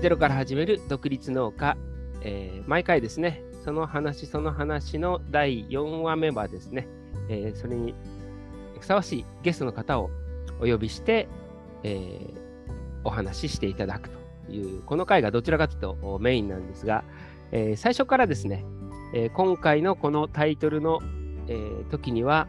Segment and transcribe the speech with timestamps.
[0.00, 1.76] ゼロから始める独立農家、
[2.22, 6.86] えー毎回ですね、その話、その話の第4話目はですね、
[7.28, 7.94] えーそれに
[8.78, 10.10] ふさわしいゲストの方を
[10.60, 11.28] お呼びして、
[11.82, 12.48] えー
[13.04, 14.10] お話ししていただく
[14.46, 17.02] という、この回がどちらかというとメインなんですが、
[17.50, 18.64] えー最初からですね、
[19.14, 21.00] えー今回のこのタイトルの、
[21.48, 22.46] えー時には、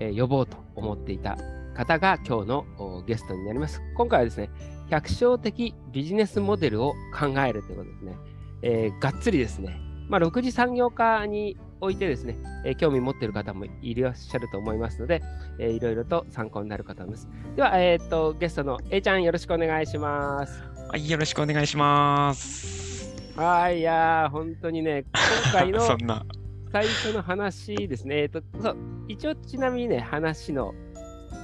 [0.00, 1.38] えー呼ぼうと思っていた
[1.74, 3.80] 方が今日のゲストになります。
[3.96, 4.50] 今回はですね、
[4.90, 8.16] 百姓的ビジネスモデルを考えるということですね。
[8.62, 12.36] えーがっつりですね、まあ、6次産業化においてですね、
[12.66, 15.22] えー興味持っている方もいらっしゃると思いますので、
[15.58, 17.28] えーいろいろと参考になるかと思います。
[17.56, 20.62] では、えーっと、ゲストの A ちゃんよろしくお願いします。
[20.88, 23.14] はい、よろしくお願いします。
[23.36, 25.04] はい、いやー、本当にね、
[25.52, 26.26] 今回の そんな、
[26.72, 28.22] 最初の話ですね。
[28.22, 28.76] えーっと、そう、
[29.08, 30.74] 一応ちなみにね、話の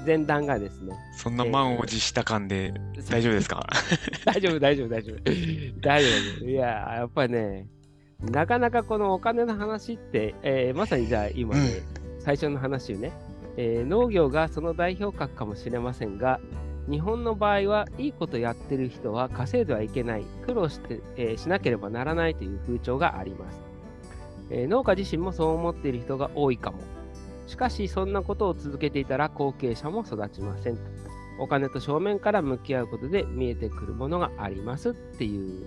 [0.07, 2.73] 前段がですね、そんな満を持した感で
[3.11, 3.67] 大丈夫ですか？
[4.25, 5.81] 大丈夫、大丈夫、大丈夫。
[5.81, 6.09] 大丈
[6.43, 6.45] 夫。
[6.45, 6.65] いや、
[6.99, 7.67] やっぱりね、
[8.21, 11.61] なかなかこのお金の話って、えーまさにじゃあ今ね、
[12.21, 13.13] 最初の話をね、
[13.57, 16.41] えー農業がその代表格かもしれませんが、
[16.89, 23.59] 日本の場合はいいことやってる人は稼いではいけない、苦労して、えーしなければならないという風潮があります、
[24.51, 26.79] えー農家自身もそう思っている人が多いかも。
[27.47, 30.79] しかし、そんなことを続けていたら後継者も育ちません。
[31.39, 35.67] お金と正面から向き合うことで見えてくるものがありますっていう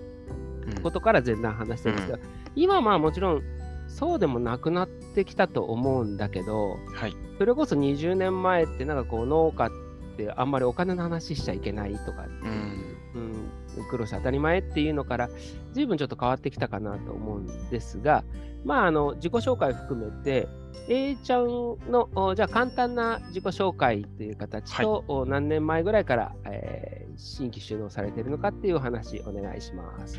[0.76, 2.18] うんことから前段話してるんですが、
[2.54, 3.42] 今はまあもちろん
[3.88, 7.14] そうでもなくなってきたと思うんだけど、はい。
[7.38, 9.70] それこそ20年前ってなんかこう農家っ
[10.16, 13.00] てあんまりお金の話しちゃいけないとか、うん。
[13.12, 15.30] うん、苦労して当たり前っていうのから
[15.72, 18.24] 随分ちょっと変わってきたかなと思うんですが、
[18.64, 20.48] まああの自己紹介を含めて
[20.88, 21.46] A ちゃん
[21.90, 30.18] のおじゃあ簡単な自己紹介という形と、お何年前ぐらいから、えー新規就農されているのかっていうお話お願いします。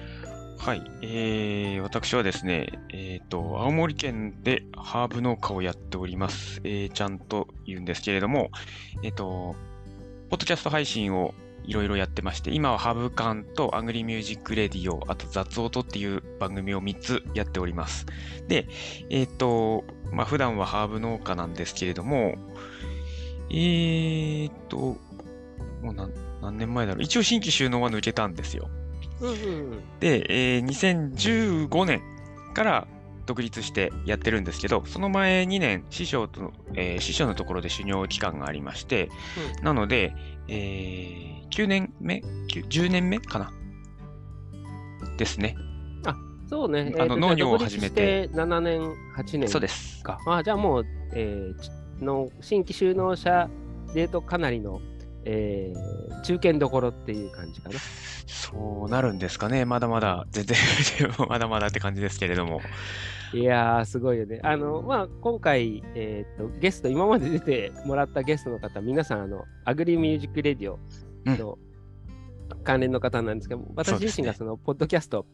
[0.60, 0.84] はい。
[1.02, 8.52] えー、私はですね、えっ、と、青森県でハーブ農家をやっております、えーちゃんと言うんですけれども、
[9.04, 9.56] えっ、と、
[10.30, 11.34] ポッドキャスト配信を
[11.64, 18.06] いろいろやってまして、今はハブカンとアグリミュージックレディオ、あと雑音っていう番組を3つやっております。
[18.48, 18.68] で、
[19.10, 22.36] えっ、と、まあ、普段はハーブ農家なんですけれども、
[23.50, 24.78] えっ、と、
[25.82, 26.12] もう何
[26.42, 27.04] 何年前だろう。
[27.04, 28.70] 一応新規収納は抜けたんですよ。
[30.00, 32.02] で、えー2015年
[32.54, 32.88] から
[33.26, 39.10] 独立してやってるんですけど、その前2年、師匠との、えー師匠のところで修行期間がありまして、
[39.62, 40.14] なので、
[40.48, 43.52] えー9年目 ?9 ?10 年目かな？
[45.18, 45.56] ですね。
[46.50, 46.94] そうね。
[47.00, 48.82] あの農業を始めてして7年、
[49.18, 50.04] 8年そうです。
[50.04, 50.20] か。
[50.28, 51.70] あじゃあもう、えーち
[52.02, 53.50] の新規就農者
[53.94, 54.82] でとかなりの、
[55.26, 57.80] えー中堅どころっていう感じかな。
[58.28, 59.66] そうなるんですかね。
[59.66, 60.58] まだまだ、全然、
[61.28, 62.62] まだまだって感じですけれども。
[63.34, 64.40] いやー、すごいよね。
[64.44, 70.80] あの、まあ、今回、えーっと、ゲスト、今まで出てもらったゲストの方、皆さん、あの、アグリミュージックレディオ
[71.26, 71.58] の
[72.64, 75.26] 関連の方なんですけど、私自身がその、ポッドキャスト、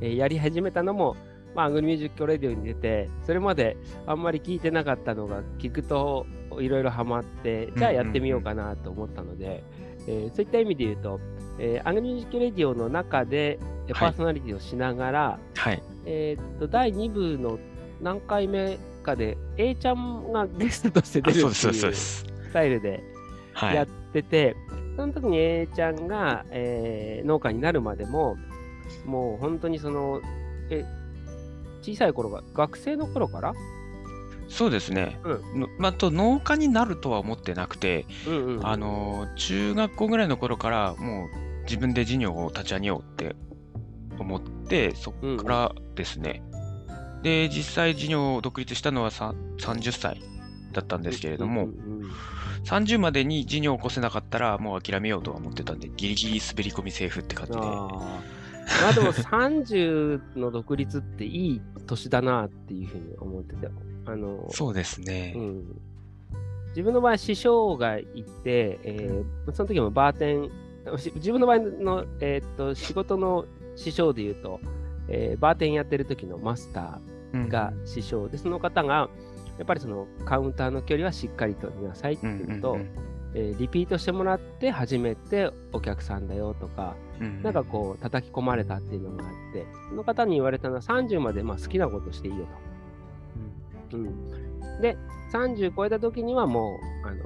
[0.00, 1.16] えーやり始めたのも、
[1.54, 3.76] まあ、アグリミュージックレディオに出て、それまで
[4.06, 6.26] あんまり聞いてなかったのが、聞くと
[6.60, 9.62] いろいろハマって、じゃあやってみようかなと思ったので、
[10.06, 11.20] えーそういった意味で言うと、
[11.58, 15.82] えーアグリミュージックレディオの中で、えーパはいーソナリティをしながら、はい。
[16.06, 17.58] えーっと、第2部の
[18.00, 21.96] 何回目かで、A ちゃんがゲストとして出あるってそうです、そういう。
[22.48, 23.02] スタイルでやっ
[23.52, 23.88] はい。
[24.12, 24.56] てて、
[24.96, 28.36] その時に A ちゃんが、えー農家になるまでも、
[29.06, 30.20] もう本当にその、
[30.70, 30.84] え、
[31.82, 33.52] 小さい頃が、学生の頃から
[34.50, 35.18] そうですね。
[35.24, 38.66] うのまあ、と農家になるとは思ってなくて、うんうん。
[38.66, 41.28] あのー中学校ぐらいの頃からもう
[41.64, 43.36] 自分で事業を立ち上げようって
[44.18, 46.42] 思って、そこからですね。
[47.22, 50.20] で、実際事業を独立したのはさ30歳
[50.72, 52.10] だったんですけれども、うんうんうん
[52.64, 57.58] 30までに事業を起こせなかったらもう諦めようとは思ってたんで、ギリギリ滑り込みセーフって感じで。
[57.58, 63.68] まあでも30の独立っていい年だなっていうふうに思ってて、
[64.12, 65.34] あの、そうですね。
[65.36, 65.80] うん、
[66.68, 68.04] 自分の場合、師匠がい
[68.44, 70.50] て、えーその時もバーテン、
[70.98, 73.44] し自分の場合の、えーっと仕事の
[73.76, 74.60] 師匠で言うと、
[75.08, 77.00] えーバーテンやってる時のマスタ
[77.32, 78.28] うんーが師匠。
[78.28, 79.08] で、その方が、
[79.58, 82.88] やっぱりそのカウンターの距離はしっかりと見なさいってうんいうのと、うん。
[83.34, 92.50] えーリピートしてもらって初めてお客さんだよとか、うんうんなんかこう叩き込まれたっていうのがあって、その方に言われたのは30までまあ好きなことしていいよと。
[93.98, 94.96] うん、で、
[95.32, 97.24] 30超えた時にはもうあの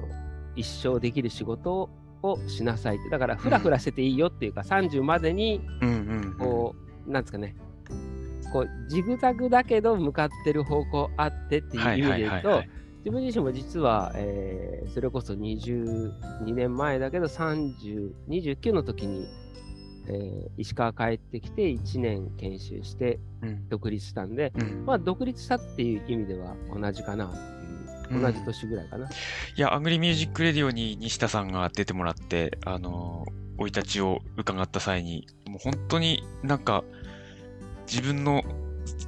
[0.55, 1.89] 一生できる仕事
[2.21, 2.97] をしなさい。
[2.97, 3.09] って。
[3.09, 6.37] だから、ふらふらしてていいよっていうか、30までにうんうんうん。
[6.37, 6.75] こ
[7.07, 7.55] なんですかね、
[8.51, 12.63] こうジグザグだけど向かってる方向あってっていう意味で言うと、
[12.99, 16.11] 自分自身も実は、えー、それこそ22
[16.53, 19.27] 年前だけど30、29の時に、
[20.07, 23.19] えー、石川帰ってきて1年研修して
[23.69, 27.33] 独立したんで、うん、まあ独立したっていう意味では同じかな
[28.11, 29.07] 同じ年ぐらいかな。
[29.07, 29.09] い
[29.57, 33.25] や、アグリミュージックレディオに西田さんが出てもらって、あの
[33.57, 36.83] 生い立ちを伺った際に、もう本当になんか
[37.87, 38.43] 自分の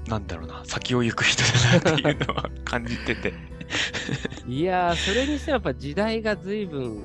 [0.07, 3.33] なんだろうな、先を行く人だなっていうのは感じてて。
[4.47, 7.03] いやー、それにしてやっぱ時代が随分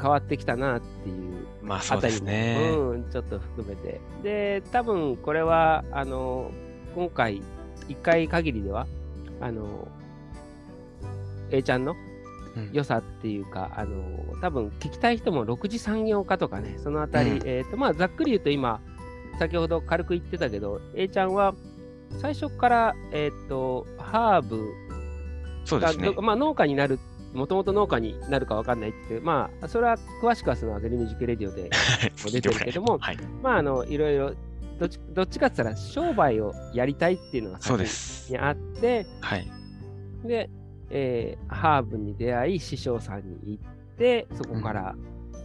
[0.00, 1.46] 変わってきたなっていう。
[1.62, 2.70] まあそうですね。
[2.72, 4.00] うん、ちょっと含めて。
[4.22, 6.50] で、多分これは、あの、
[6.94, 7.42] 今回、
[7.88, 8.86] 1回限りでは、
[9.40, 9.88] あの、
[11.50, 11.94] A ちゃんの
[12.72, 18.80] 良さっていうか、うん、あの、多分聞きたい人も6次産業化とかね、そのあたり、うん、えっ、ー、と、まあざっくり言うと今、
[19.38, 21.54] 先ほど軽く言ってたけど、A ちゃんは
[22.20, 24.72] 最初から、えっ、ー、と、ハーブ
[25.64, 26.10] そうですね。
[26.20, 26.98] まあ、農家になる、
[27.32, 31.68] もともと農家になるか分かんないっていう、まあ、それは詳しくはそのアグリミュージックレディオでも
[32.30, 34.34] 出てるけども、はい、まあ、あの、いろいろ、
[34.78, 39.50] どっちどっちかって言ったら商売をやりたいっていうのが先にあって、はい、
[40.24, 40.50] で、
[40.90, 43.64] えー、ハーブに出会い、師匠さんに行っ
[43.96, 44.94] て、そこから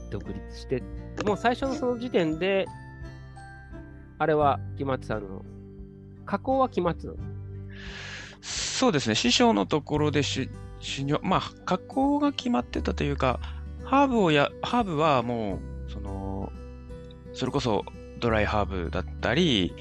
[0.10, 0.84] 独立して、
[1.22, 2.66] うん、もう最初のその時点で、
[4.20, 5.46] あれは決まってたの、
[6.26, 7.16] 加工は決まってたの？
[8.42, 13.40] そうですね、師匠のところでし、修行、まあ、加工が決まってたというか、
[13.84, 16.52] ハーブをや、ハーブはもう、その、
[17.34, 17.86] それこそ
[18.20, 19.74] ドライハーブだったり、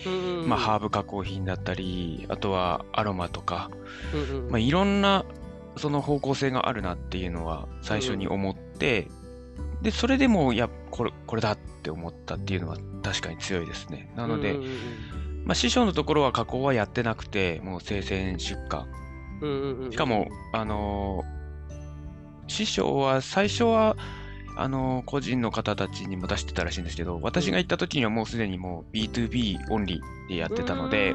[0.46, 3.70] まあ、ハーブ加工品だったり、あとはアロマとか、
[4.50, 5.24] まあ、いろんな
[5.76, 9.08] その方向性があるなっていうのは最初に思って、
[9.82, 14.12] で、それでも、いや、これ、これだって思ったっていうのは確かに強いですね。
[14.16, 14.56] なので、
[15.44, 19.05] まあ、師匠のところは加工はやってなくて、もう生鮮出荷。
[19.90, 23.96] しかも、あのー、師匠は最初は、
[24.56, 31.14] あのー、個人の方たちにも出してたらしいんですけど、私が行った時にはもうすでにもう B2B オンリーでやってたので、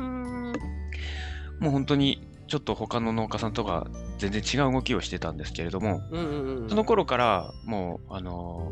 [1.60, 3.88] もう本当にちょっと他の農家さんとか
[4.18, 6.02] 全然違う動きをしてたんですけれども、
[6.68, 8.72] その頃からもう、あの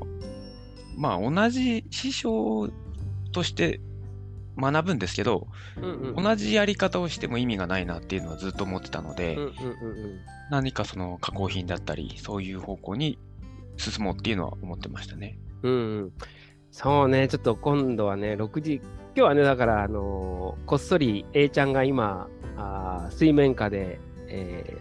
[0.98, 2.70] ー、まあ同じ師匠
[3.32, 3.80] として
[4.60, 5.48] 学ぶんですけど、
[5.78, 10.20] うんうん、同じやり方をしても意味がないなっていうのはずっと思ってたので、うんうんうん、
[10.52, 13.18] 何かその加工品だったり、そういう方向に
[13.78, 15.40] 進もうっていうのは思ってましたね。
[15.64, 15.76] うん、う
[16.06, 16.14] ん、
[16.72, 22.28] そうね、ちょっと今度はね、6時、今日はね、だから、あのー、こっそり A ちゃんが今、
[22.58, 24.78] あ水面下で、え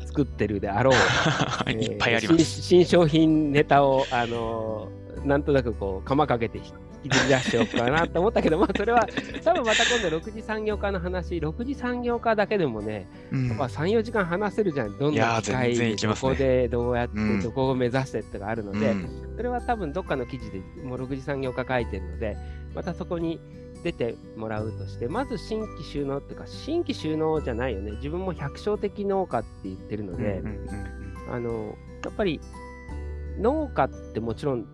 [0.00, 0.94] ー、作ってるであろう、
[1.72, 6.60] いっぱいあります、新商品ネタを、あのー、なんとなくこう、釜かけて
[7.04, 9.06] 引きずり出しておくかなと思ったけど、まあそれは
[9.44, 14.98] 多分また今度6次産業化の話、6次産業化だけでもね、うん、まあ3、4時間話せるじゃん。
[14.98, 22.36] どんな機会で、どこでどうやって、どこを目指してってがあるので、うん、それは多分どっかの記事でもう6次産業化書いてるので、
[22.74, 23.40] またそこに
[23.82, 27.92] 出てもらうとして、まず新規就農っていうか、新規就農じゃないよね。
[27.92, 30.42] 自分も百姓的農家って言ってるので、
[31.30, 32.40] あの、やっぱり
[33.38, 34.66] 農家ってもちろん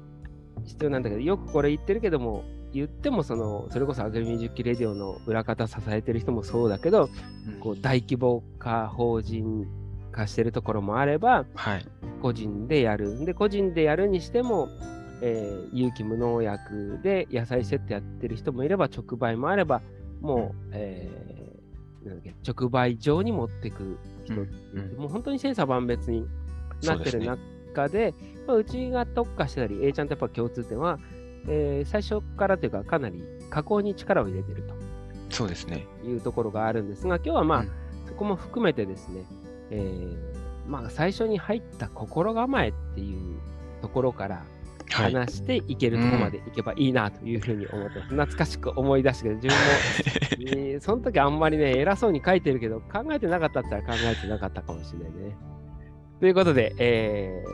[0.67, 7.09] 必要なんだけど、よくこれ言ってるけども、言ってもその、それこそアグリミュージックレディオの裏方支えてる人もそうだけど、
[7.49, 9.67] うん、こう大規模化、法人
[10.12, 11.87] 化してるところもあれば、はい、
[12.21, 13.25] 個人でやる。
[13.25, 14.69] で、個人でやるにしても、
[15.23, 19.81] えー、有機無農薬で野菜セットやってる人もいれば、直売もあれば、
[20.21, 24.49] もう、えー、なんだっけ直売場に持ってく人、うん。
[24.75, 26.26] うん、もう本当に千差万別に
[26.85, 27.21] なってる
[27.76, 28.14] 中で、
[28.47, 30.99] まあ、うちが特化してたり、A ちゃんとやっぱ共通点は、
[31.49, 34.75] えー、最初からというか、かなり加工に力を入れてると。
[35.30, 35.87] そうですね。
[36.04, 37.71] いうところがあるんですが、今日はまあ、うん、
[38.06, 39.25] そこも含めてですね、
[39.71, 40.16] えー、
[40.68, 43.38] まあ、最初に入った心構えっていう
[43.83, 44.45] ところから
[44.90, 47.99] 話していけるところまでいけばいいなというふうに思ってます。
[47.99, 49.56] はいうん、懐かしく思い出して自分も、
[50.56, 55.37] えー、その時あんまりね、偉そうに書いてるけど、考えてなかったったら考えてなかったかもしれないね。
[56.20, 57.44] ということで、え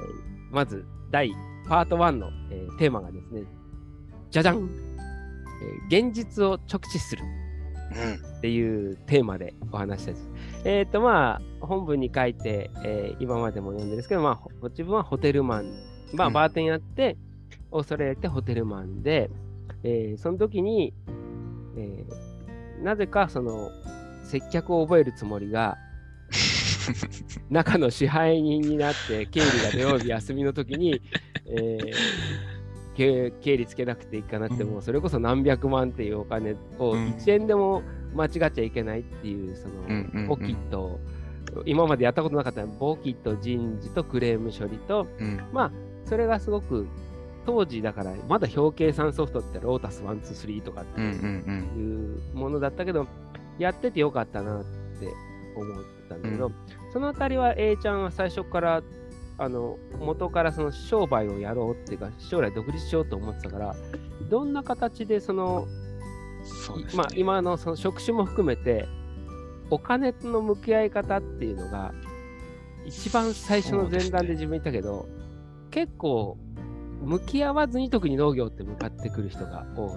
[0.50, 1.33] ー、まず第
[1.69, 3.42] パート1の、えー、テーマがですね、
[4.31, 4.69] じゃじゃん、
[5.90, 7.23] えー、現実を直視する。
[8.38, 10.31] っていうテーマでお話したです。
[10.64, 15.71] えっ、ー、とまあ、本文に書いて、えー、今までも読んでるんですけど、まあ、自分はホテルマン、
[16.14, 17.16] まあ、バーテンやって、
[17.71, 19.31] オーストラリアってホテルマンで、
[19.85, 20.92] えー、その時に、
[21.76, 23.71] えー、なぜかその
[24.25, 25.76] 接客を覚えるつもりが、
[27.51, 31.01] 中の支配人になって、経理が土曜日休みの時に、
[31.47, 31.93] えー、
[32.97, 37.09] 経経理つけなくていかなくても、うんそれこそ何百万っていうお金をうん。
[37.11, 37.83] 1円でも
[38.15, 40.27] 間違っちゃいけないっていう、その、うんうんうん。
[40.29, 41.01] 簿記と、
[41.67, 45.41] 今までやったことなかった簿記と人事とクレーム処理と、うん。
[45.53, 45.73] まあ、
[46.05, 46.87] それがすごく、
[47.45, 53.07] 当時だから、まだ表計算ソフトってロータス1、2、3とかっていうんものだったけど、
[53.59, 55.09] やっててよかったなって
[55.57, 55.81] 思
[56.12, 56.54] ったんだけど、うん
[56.92, 58.83] そのあたりは A ちゃんは最初から、
[59.38, 63.76] あの、元からその商売をやろうっていうか、将来独立しようと思ってたから、
[64.28, 65.66] どんな形でその、
[66.45, 67.02] そうですね。
[67.02, 68.87] まあ今のその職種も含めて、
[69.71, 71.95] お金の向き合い方っていうのが、
[72.85, 75.09] 一番最初の前段で自分言ったけど、
[75.71, 76.37] 結構、
[77.00, 79.90] 向き合わずに特に農業って向かってくる人が多い。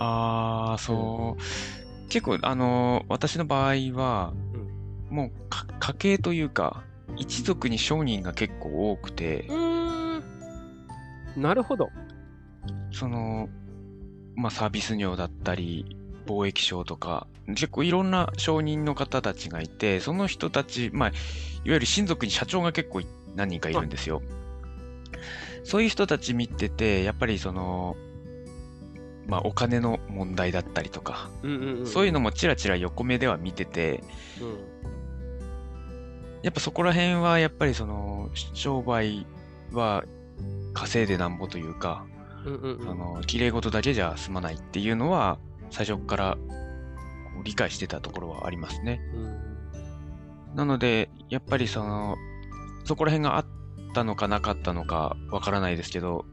[0.00, 2.08] ああ、そう。
[2.08, 4.32] 結構、あのー私の場合は、
[5.14, 6.82] もうか家系というか、
[7.16, 9.54] 一族に商人が結構多くて、う
[10.18, 10.22] ん。
[11.36, 11.88] なるほど。
[12.90, 13.48] その、
[14.34, 21.14] まあ、サービス業だったり、貿易商とか、結構いろんな商人の方たちがいて、その人たち、まあ、いわ
[21.64, 23.06] ゆる親族に社長が結構い
[23.36, 24.20] 何人かいるんですよ。
[25.62, 27.94] そういう人たち見てて、やっぱりその、
[29.28, 34.02] まあ、お金の問題だったりとか、うんうんうん、そういうのもちらちら横目では見てて、
[34.40, 34.73] うん
[36.44, 39.26] やっぱそこら辺はやっぱりその商売
[39.72, 40.04] は
[40.74, 42.04] 稼いでなんぼというか、
[42.44, 42.90] うんうんうん。
[42.90, 45.38] あの綺麗事だけじゃ済まないっていうのは
[45.70, 46.36] 最初から
[47.44, 49.00] 理解してたところはありますね。
[49.14, 49.18] う
[50.52, 50.54] ん。
[50.54, 52.16] なのでやっぱりその
[52.84, 53.46] そこら辺があっ
[53.94, 56.26] たのかなかったのかわからないですけど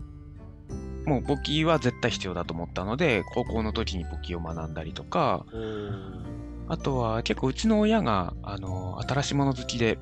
[1.06, 6.41] もう簿記は絶対必要だと思ったので高校の時に簿記を学んだりとかうん
[6.72, 10.00] あとは結構うちの親があの新しいもの好きで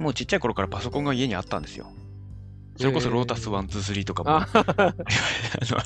[0.00, 1.92] もうちっちゃい頃からパソコンが家にあったんですよ。
[2.78, 4.94] それこそロータス1、2、3とかもああ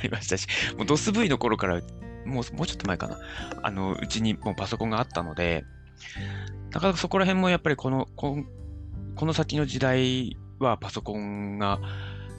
[0.00, 1.80] りましたし、もう DOSV の頃から、も
[2.24, 3.18] うもうちょっと前かな、
[3.60, 5.64] あのうちにもうパソコンがあったので、
[6.70, 8.46] なかなかそこら辺もやっぱりこのこん
[9.16, 11.80] この先の時代はパソコンが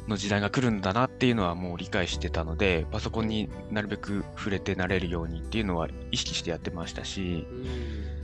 [0.10, 8.20] の時代が来るんだなっていうのはもう理解してたので、パソコンになるべく触れてなれるようにっていうのは意識してやってましたし、うん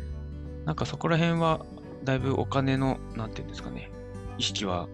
[0.66, 1.64] なんかそこら辺は
[2.04, 3.92] だいぶお金の、なんていうんですかね、
[4.38, 4.88] 意識は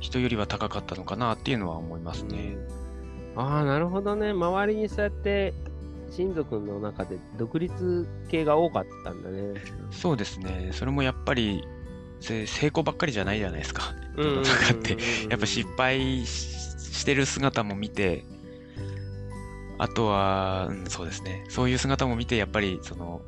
[0.00, 2.56] 人よりは高かったのかなっていうのは思いますね。
[3.36, 4.30] ああ、なるほどね。
[4.32, 5.52] 周りにそうやって
[6.10, 9.60] 親族の中で独立系が多かったんだね。
[9.90, 10.70] そうですね。
[10.72, 11.73] それもやっぱり、せ
[12.24, 13.94] 成功ばっかりじゃないじゃないですか。
[14.16, 14.96] 世の中って。
[15.28, 16.54] やっぱ失敗し
[16.94, 18.24] してる姿も見て、
[19.78, 21.44] あとは、うんそうですね。
[21.48, 23.20] そういう姿も見て、やっぱり、その、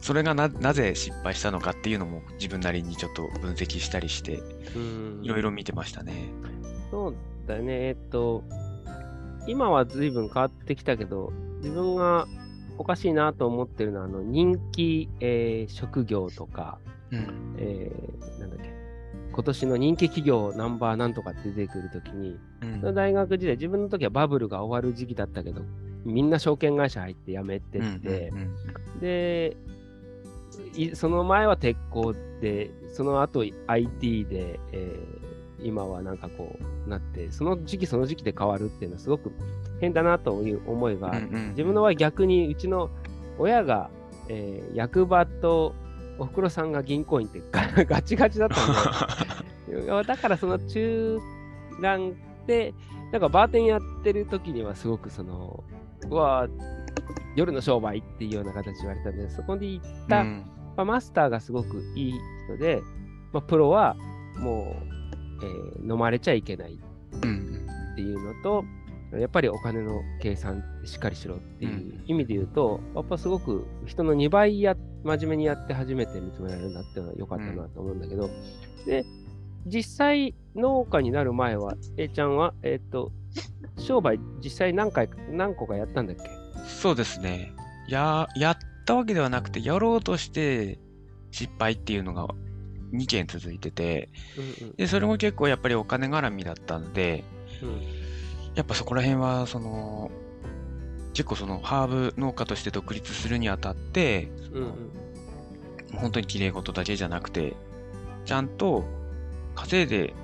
[0.00, 4.40] それがななぜ失敗したのかっていうのも自分なりにちょっと分析したりして、
[4.76, 6.28] うんいろいろ見てましたね。
[6.90, 7.14] そう
[7.48, 7.88] だね。
[7.88, 8.44] えっと、
[9.48, 12.28] 今は随分変わってきたけど、自分が
[12.78, 16.78] おかしいなと思ってるのは、あの人気、えー職業とか、
[17.12, 17.56] うん。
[17.58, 18.72] えーなんだっけ、
[19.32, 22.94] 今年の人気企業ナンバーなんとかって出てくるときに、うん。
[22.94, 25.62] 大学時代、自分の時はバブルが終わる時期だったけど、
[26.04, 29.56] みんな証券会社入って辞めてって、うんうんで、
[30.74, 35.26] いその前は鉄鋼で、その後 IT で、えー
[35.62, 36.54] 今はなんかこ
[36.86, 39.32] うなって、その時期その時期で変わるっていうのはすごく
[39.80, 41.48] 変だなという思いがある、うんうん。
[41.50, 42.90] 自分の場合逆にうちの
[43.38, 43.90] 親が、
[44.28, 45.74] えー役場と
[46.18, 51.18] おふくろさんが銀行員ってガ ガチガチだったんで、 だからその中
[51.80, 52.12] 間
[52.46, 52.74] で、
[53.12, 55.64] なんかバーテンやってる時にはすごくその、
[56.10, 56.48] うわ
[57.36, 60.44] 夜の商売っていうような形で言われたんで、そこに行った、うん。
[60.76, 62.14] まあ、マスターがすごくいい
[62.46, 62.82] 人で、
[63.32, 63.96] まあ、プロは
[64.38, 66.80] もう、えー飲まれちゃいけない
[67.22, 67.66] うん。
[67.92, 68.64] っていうのと、
[69.12, 78.28] やっぱりお金の計算しっかりしろっていう意味で言うと、やっぱすごく人の2倍や真面目にやって初めて認められるんだっていうのは良かったなと思うんだけど、
[78.86, 79.04] で、
[79.66, 83.12] 実際農家になる前は、A ちゃんは、えっ、と、
[83.78, 86.30] 商売実際何回か、何個かやったんだっけ？
[86.66, 87.52] そうですね。
[87.88, 90.78] や、やったわけではなくて、やろうとして
[91.30, 92.28] 失敗っていうのが
[92.92, 94.08] 2件続いてて、
[94.60, 94.76] うんうん。
[94.76, 97.24] で、それも結構やっぱりお金絡みだったので、
[97.62, 98.05] うん
[98.56, 100.10] やっぱそこら辺は、その、
[101.12, 104.72] 結構そのハーブ農家として独立するにあたって、うんうん
[105.94, 107.54] 本当に綺麗事だけじゃなくて、
[108.24, 108.84] ちゃんと
[109.54, 110.14] 稼いで、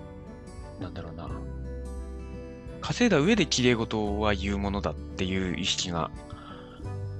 [0.81, 1.31] なんだろうな、
[2.81, 6.11] 稼いだ上で綺麗事は言うものだっていう意識が、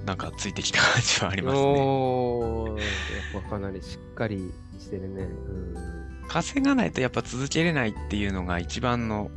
[0.05, 1.63] なんかついてきた感じはありますね。
[1.63, 5.23] おー、やっぱかなりしっかりしてるね。
[5.23, 9.29] うん稼がないとやっぱ続けれないっていうのが一番の、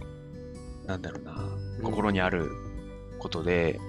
[0.87, 1.56] なんだろうな、
[1.87, 2.51] 心にある
[3.19, 3.81] ことで、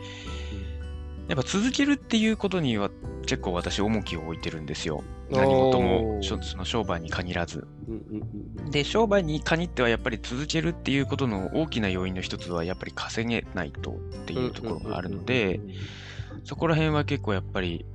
[1.27, 2.89] やっぱ続けるっていうことには
[3.25, 5.03] 結構私重きを置いてるんですよ。
[5.29, 7.67] 何事もその商売に限らず。
[8.71, 15.59] で、商売に限ってはやっぱり続けるっていうことの大きな要因の一つはやっぱり稼げないとっていうところがあるので、
[16.45, 17.85] そこら辺は結構やっぱり、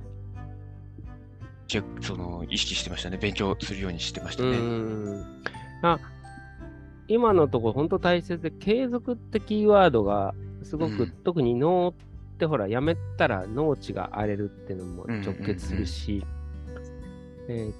[2.01, 3.17] その意識してましたね。
[3.17, 5.25] 勉強するようにしてましたうんね。
[5.81, 5.99] あ
[7.07, 10.33] 今のところ本当大切で、継続ってキーワードが
[10.63, 11.09] すごく、うん。
[11.23, 16.25] 特に脳ってほら、やめたら農地が荒れるっていうのも直結するし、
[17.49, 17.73] えーっ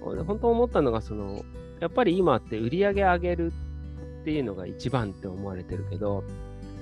[0.00, 1.42] と俺本当思ったのがその、
[1.80, 3.52] やっぱり今って売り上げ上げる
[4.20, 6.24] っていうのが一番って思われてるけど、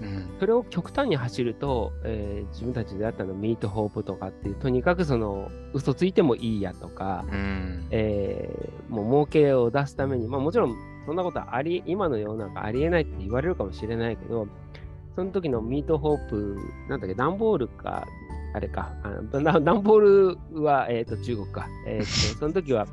[0.00, 0.28] うん。
[0.38, 7.86] それを極端に走ると、えー自分たちであったのミートホープとかっていう、とにかくその嘘ついてもいいやとか、うん。
[7.90, 10.76] えーもう儲けを出すために、まあもちろん
[11.08, 14.46] そんなことはあり、今の世の中ありえないって言われるかもしれないけど、
[15.16, 18.06] その時のミートホープ、なんだっけ、段ボールか、
[18.52, 22.84] あれか、あ段ボールは、えー、と中国か、えーと その時は、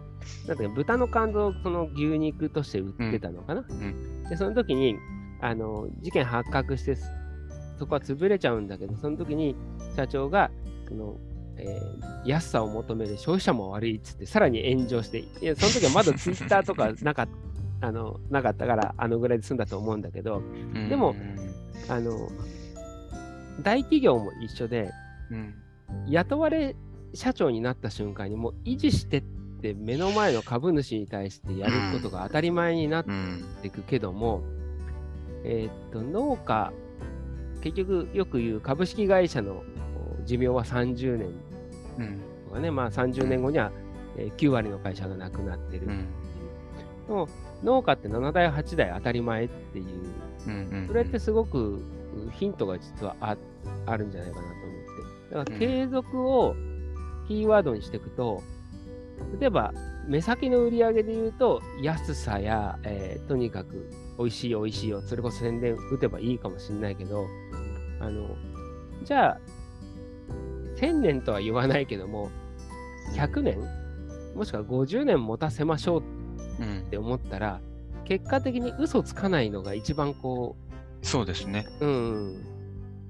[0.48, 3.62] なんだっけ、豚の肝臓をその牛肉として売ってたのかな。
[3.64, 4.24] ん。
[4.30, 4.96] で、その時に、
[5.42, 9.58] あの、事件発覚して、そこは潰れちゃうんだけど、その時に
[9.98, 10.50] 社長が、
[10.88, 11.18] その、
[11.58, 20.42] えー安さを求める消費者も悪いっつって、さらに炎上して、いや、その時はまだツイッターとかなかった、あの、なかったから、あのぐらいで済んだと思うんだけど、
[20.90, 21.16] でも
[21.90, 22.30] あの、
[23.62, 24.92] 大企業も一緒で、
[25.32, 25.54] うん。
[26.08, 26.76] 雇われ
[27.14, 29.24] 社長になった瞬間にもう維持してっ
[29.62, 34.42] て目の前の株主に対してやることが当たり前になっうんていくけども、
[35.44, 36.74] えーっと、農家、
[37.62, 39.64] 結局よく言う株式会社の
[40.26, 41.30] 寿命は30年
[42.00, 42.20] うん。
[42.50, 43.72] とかね、まあ30年後には
[44.18, 45.88] えー9割の会社がなくなってる。
[45.88, 46.06] うん。
[47.08, 47.28] でも
[47.64, 49.86] 農家って7代、8代当たり前っていう、
[50.48, 51.76] うんそれってすごく
[52.28, 53.36] うヒントが実はあ
[53.86, 54.60] あるんじゃないかなと思っ
[55.30, 55.36] て。
[55.36, 55.60] だからうん。
[55.60, 56.56] 継続を
[57.28, 58.42] キーワードにしていくと、
[59.40, 59.74] 例えば
[60.08, 63.90] 目先の売り上げで言うと、安さや、えーとにかく
[64.20, 67.26] 美味しい美味しいを、それこそ宣伝打てばいいかもしれないけど、
[68.00, 68.36] あの、
[69.04, 69.40] じゃあ、
[70.76, 72.30] 1000年とは言わないけども、
[73.16, 73.60] 100年
[74.36, 76.15] もしくは50年持たせましょううん
[76.64, 77.60] って思ったら、
[78.06, 80.56] 結果的に嘘つかないのが一番こ
[81.02, 81.68] そうですね。
[81.80, 82.46] う、うん、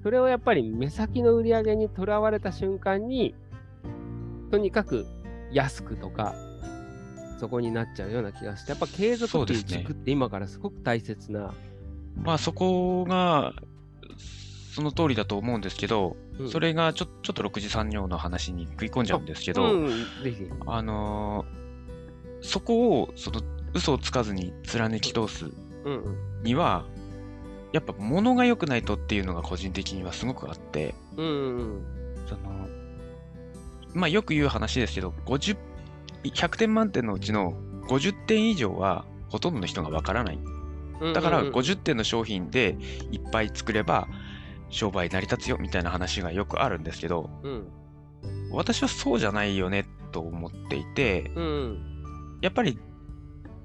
[0.02, 3.34] それをやっぱり目先の売り上げにとらわれた瞬間に、
[4.50, 5.06] とにかく
[5.50, 6.34] 安くとか、
[7.38, 11.54] そこになっちゃうような気がして、やっぱ継続っていう軸って今からすごく大切な。
[12.22, 13.52] まあそこが
[14.74, 19.90] その通りだと思うんですけど、うんそれがちょちょっと6次産業の話に食い込んじゃうんですけど、うん。
[20.66, 21.65] あのー
[22.46, 23.42] そこをその
[23.74, 25.50] 嘘をつかずに貫き通す
[26.42, 26.86] には、
[27.72, 31.84] やっぱ物が良くないとっていうのが個人的にはすごくあって、うんうん
[32.26, 32.40] その、
[33.94, 35.56] まあよく言う話ですけど、50、
[36.24, 37.54] 100点満点のうちの
[37.88, 40.38] 50点以上はほとんどの人がわからない。
[41.00, 41.12] うん。
[41.12, 42.76] だからうんうん50点の商品で
[43.10, 44.08] いっぱい作れば
[44.70, 47.68] 商売成り立つよみたいな話がよくあるんですけど、うん
[48.50, 51.95] 私はそうじゃないよねと思っていて、うんうん
[52.40, 52.78] やっぱり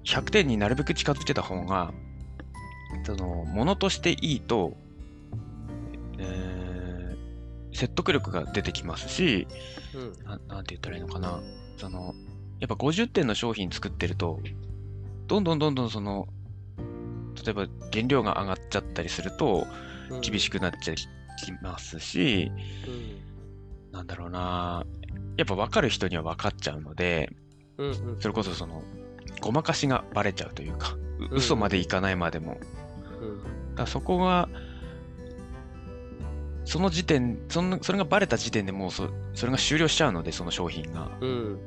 [0.06, 1.94] 100点になるべく近づけた方が、
[3.06, 4.78] その、ものとしていいと、
[6.18, 6.92] えー
[7.74, 9.48] 説得力が出てきますし、
[9.94, 10.24] うん。
[10.26, 11.42] ななんて言ったらいいのかな。
[11.78, 12.14] その、
[12.60, 14.40] やっぱ50点の商品作ってると、
[15.28, 16.28] どんどんどんどんその、
[17.44, 19.66] 例えば原料が上がっちゃったりすると、
[20.10, 20.22] うん。
[20.22, 20.98] 厳しくなっちゃい
[21.62, 22.52] ますし、
[22.88, 23.92] うん。
[23.94, 24.86] なんだろうな、
[25.38, 27.32] やっぱ分かる人には分かっちゃうので、
[27.82, 28.84] うんうんそれこそその、
[29.42, 30.98] ごまかしがバレちゃうというか、
[31.32, 32.58] 嘘までいかないまでも。
[33.22, 34.50] うんだそこが、
[36.66, 41.10] その時点、そのそれがバレた時点でもうそそれが終了しちゃうので、その商品が。
[41.22, 41.60] うん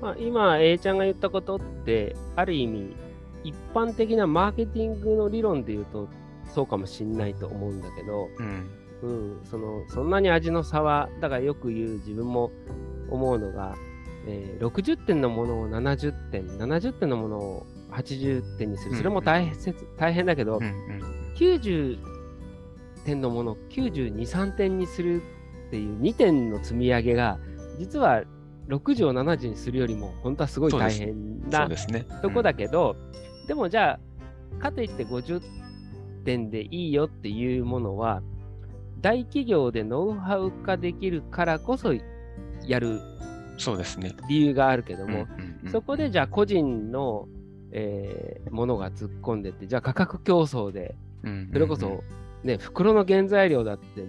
[0.00, 2.94] まあ、今、A ちゃんが言ったことって、ある意味、
[3.44, 6.08] 一般的なマーケティングの理論で言うと、
[6.54, 8.70] そうかもしんないと思うんだけど、うん。
[9.02, 12.50] うん、そのそんなに味の差は、だからよく言う自分も
[13.10, 13.74] 思うのが、
[14.26, 18.96] えー60点のものを70点、70点のものを80点にする。
[18.96, 21.98] それも大変,、大変だけど、うんうん90
[23.04, 25.22] 点のものを92、3点にする
[25.68, 27.38] っていう2点の積み上げが、
[27.78, 28.22] 実は
[28.68, 31.68] 60を70にするよりも、本当はすごい大変な。
[32.22, 32.96] とこだけど、
[33.46, 34.00] でもじゃ
[34.58, 35.42] あ、かといって50
[36.24, 38.22] 点でいいよっていうものは、
[39.02, 41.92] 大企業でノウハウ化できるからこそ
[42.66, 43.00] やる
[43.56, 44.14] そうですね。
[44.28, 45.26] 理由があるけども、
[45.72, 47.28] そこでじゃあ個人の、
[47.72, 50.94] えーものが突っ込んでって、じゃあ価格競争で、
[51.52, 52.02] それこそ
[52.44, 54.04] ね、袋の原材料だって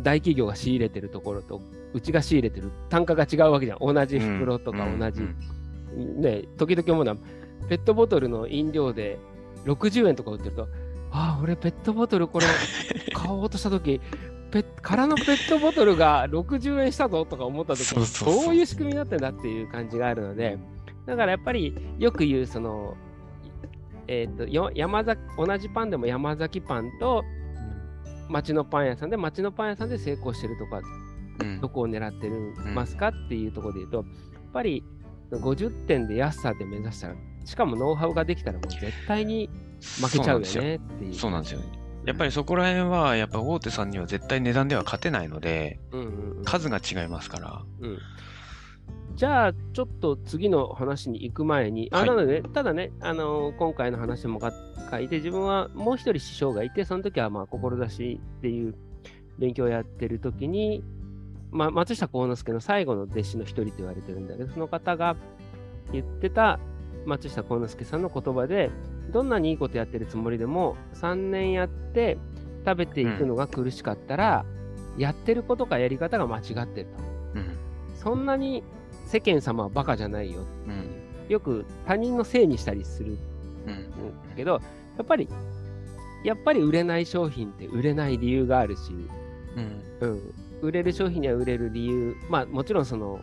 [0.00, 1.60] 大企業が仕入れてるところと
[1.92, 3.78] うちが仕入れてる単価が違うわけじゃん。
[3.80, 5.20] 同じ袋とか同じ、
[5.96, 7.16] ね時々思うのは
[7.68, 9.18] ペットボトルの飲料で
[9.66, 10.68] 60円とか売ってると
[11.12, 12.46] ああ俺ペットボトルこれ
[13.14, 14.00] 買おうとした時
[14.54, 20.58] ペッ空のペットボトルが60円したぞとか思った時にそういう仕組みになってんだっていう感じがあるので
[21.06, 22.94] だからやっぱりよく言うその
[24.06, 27.24] えーと、と山崎同じパンでも山崎パンと
[28.28, 30.82] 町のパン屋さんで町のパン屋さんで成功してるとか、
[31.40, 34.06] うん、どこを狙ってるますかっていうところで言うとやっ
[34.52, 34.84] ぱり
[35.32, 37.14] 50点で安さで目指したら
[37.46, 39.48] しかもノウハウができたらもう絶対に
[39.80, 41.14] 負けちゃうよねっていう。
[41.14, 41.83] そうなんですよね。
[42.06, 47.62] やっぱりそこら辺は、やっぱ大手さんには絶対値段では勝てないので、うんうんうん、数が違いますから。
[47.80, 47.98] うん。
[49.16, 58.74] じゃあ、ちょっと次の話に行く前に、あなので、ね、ただね、あのー、今回の話も書いて、自分はもう一人師匠がいて、その時はまあ、志っていう
[59.38, 60.82] 勉強をやってる時に、
[61.50, 65.16] まあ、松下幸之助の最後の弟子の一人と言われてるんだけど、その方が
[65.92, 66.58] 言ってた
[67.06, 68.70] 松下幸之助さんの言葉で、
[69.14, 72.18] どんなにいいことやってるつもりでも、3年やって
[72.66, 74.44] 食べていくのが苦しかったら、
[74.96, 76.88] うん、やってることかやり方が間違ってる
[77.32, 77.38] と。
[77.38, 77.56] うん、
[77.96, 78.64] そんなに
[79.06, 80.90] 世間様はバカじゃないよ、うん、
[81.28, 83.16] よく他人のせいにしたりする
[84.34, 84.60] けど、
[84.98, 85.28] やっぱり、
[86.24, 88.80] やっぱり売れない商品って売れない理由があるし、
[90.00, 93.20] うん、うん、売れる商品には売れる理由、まあもちろんその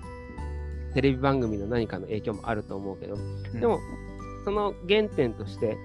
[0.93, 3.17] テレビ番組の何かの影響もあると思うけど、
[3.60, 3.82] でも
[4.43, 5.77] その原点として、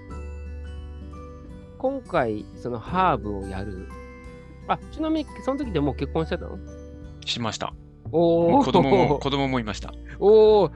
[1.77, 3.87] 今回、そのハーブをやる。
[4.67, 6.57] あ、ちなみに、その時でもう結婚してたの？
[7.25, 7.73] しました。
[8.11, 8.63] おお。
[8.63, 9.93] 子供も、子供もいました。
[10.19, 10.71] おお。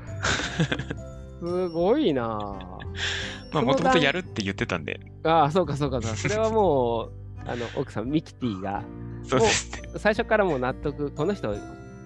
[1.39, 2.23] すごいな
[3.51, 4.99] まあ、もともとやるって言ってたんで。
[5.23, 7.11] ああ、そうかそうかそれはもう、
[7.45, 8.83] あの、奥さん、ミキティが、
[9.23, 9.89] そうですね。
[9.97, 11.55] 最初からもう納得、この人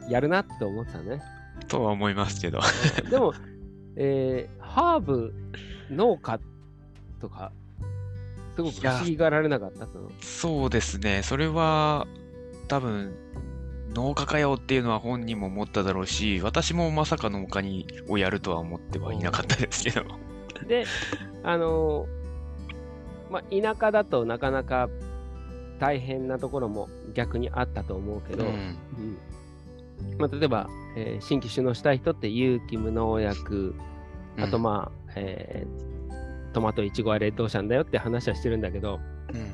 [0.09, 1.21] やるなって思ってたね。
[1.67, 2.61] とは思いますけど。
[3.09, 3.33] でも、
[3.95, 5.33] えー、ハーブ
[5.89, 6.39] 農家
[7.19, 7.51] とか、
[8.55, 9.87] すごく不思議がられなかった？
[9.87, 11.21] そのそうですね。
[11.23, 12.07] それは、
[12.67, 13.13] 多分、
[13.93, 20.03] 農家かよっていうのは本人も思っただろうし、私もまさか農家にをやるとは思ってはいなかったですけど。
[20.67, 20.85] で、
[21.43, 22.07] あの
[23.31, 24.89] まあ、田舎だとなかなか
[25.79, 29.17] 大変なところも逆にあったと思うけど、うん、うん
[30.17, 33.75] まあ、例えば、えー、新規首脳したい人って有機無農薬、
[34.37, 38.99] あとまあ、うん、えー、トマト、イチゴはレッドオーシャンだよって話はしてるんだけど、
[39.33, 39.53] うん、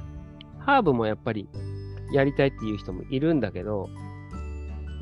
[0.59, 1.47] ハーブもやっぱり
[2.13, 3.89] やりたいっていう人もいるんだけど、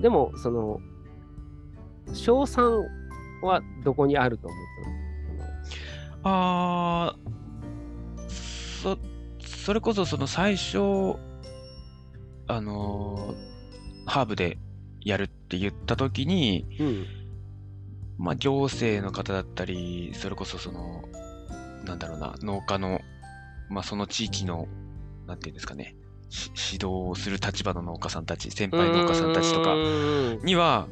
[0.02, 0.80] でも、その、
[2.14, 2.86] 賞賛
[3.42, 4.60] はどこにあると思っ
[6.24, 7.16] たのあ
[8.28, 8.98] そ、
[9.46, 10.78] それこそその最初、
[12.48, 14.58] あのー、ハーブで
[15.10, 17.06] やるって言った時に、うん、
[18.18, 21.04] まあ行政の方だったり、それこそその、
[21.86, 23.02] なんだろうな、農家の、
[23.70, 24.68] まあその地域の、
[25.28, 25.96] なんていうんですかね、
[26.30, 29.76] 指導をする立場の農家さんたち、先輩農家さんたちとか
[30.44, 30.88] には、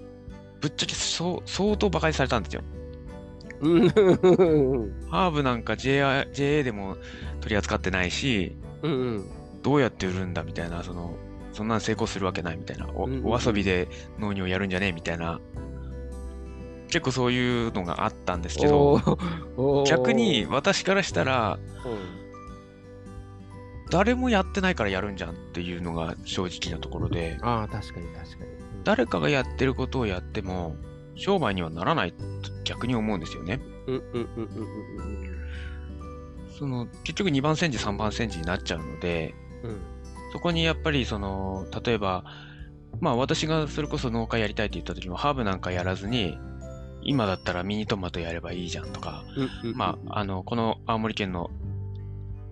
[0.61, 2.63] ぶっちゃけ相当馬鹿にされたんですよ。
[5.09, 6.97] ハーブなんか JA, JA でも
[7.41, 9.25] 取り扱ってないし、うんうん、
[9.63, 11.15] どうやって売るんだみたいな、その、
[11.57, 13.87] そんなん成功するわけないみたいな、おうんうん、お遊びで
[14.19, 15.41] 農業やるんじゃねえみたいな、
[16.87, 19.17] 結構そういうのがあったんですけど、
[19.87, 21.57] 逆に私からしたら、
[23.89, 28.51] 誰もやってないからやるんじゃんっていうのが正直なところで、ああ、確かに確かに。
[28.83, 30.75] 誰かがやってることをやっても、
[31.15, 32.17] 商売にはならないと
[32.65, 33.59] 逆に思うんですよね。
[36.59, 39.79] その結局2番煎じ3番煎じになっちゃうので、うん、
[40.31, 42.25] そこにやっぱりその例えば
[42.99, 46.37] まあ私がそれこそ農家やりたいって言った時もハーブなんかやらずに
[47.03, 49.23] 今だったらミニトマトやればいいじゃんとか、
[49.75, 51.49] まああのこの青森県の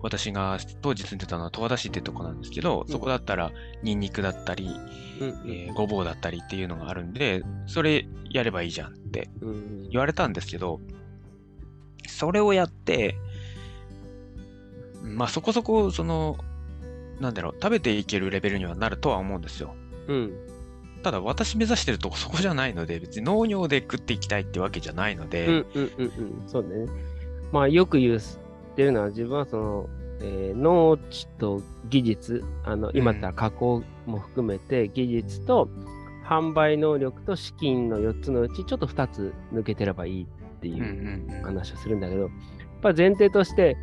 [0.00, 3.50] 私が当時住んでたのは十和田市ってとこなんですけど、そこだったら
[3.82, 4.70] ニンニクだったり、
[5.20, 9.28] えー、ごぼうだったりっていうのがあるんで、それやればいいじゃんって
[9.90, 10.80] 言われたんですけど、
[12.06, 13.16] それをやって、
[15.02, 16.38] まあそこそこその
[17.20, 19.74] なんだろう、食べていけるレベルにはなるとは思うんですよ。
[20.08, 20.32] うん。
[21.02, 25.46] ただ私目指してるとこそこじゃないので、別に農業で食っていきたいってわけじゃないので。
[25.46, 26.42] うんうんうんうん。
[26.46, 26.86] そうね。
[27.52, 28.20] まあよく言っ
[28.74, 29.88] てるのは自分はその、
[30.20, 35.68] えー、農地と技術、あの今だったら加工も含めて技術と
[36.26, 40.26] 販売能力と資金の4つのうちちょっと2つ抜けてればいいっ
[40.60, 42.30] ていう話をするんだけど、やっ
[42.82, 43.76] ぱ前提として、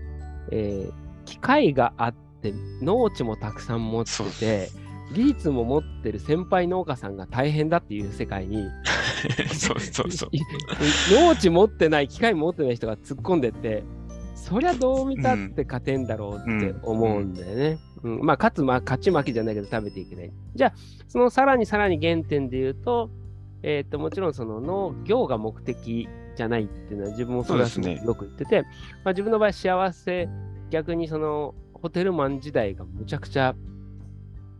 [0.51, 0.93] えー、
[1.25, 4.69] 機械があって、って農地もたくさん持ってて、
[5.13, 8.69] 技術も持ってる先輩農家さんが大変だっていう世界に、
[9.53, 10.29] そうそうそう。
[10.31, 10.41] い
[11.13, 13.83] 農地持ってない、機械持ってない人が突っ込んでって、
[14.35, 17.77] そりゃどう見たって勝てんだろうって思うんだよね。
[18.03, 20.31] うんまあ、勝つ、まあ、勝ち負けじゃないけど食べていけない。
[20.55, 20.73] じゃあ、
[21.07, 23.09] そのさらにさらに原点で言うと、
[23.61, 28.63] えっ、と、もちろんその農業が目的じゃないっていうのは自分もそれはよく言ってて、
[29.05, 30.27] まあ、自分の場合幸せ、
[30.69, 33.53] 逆にそのホテルマン時代がむちゃくちゃ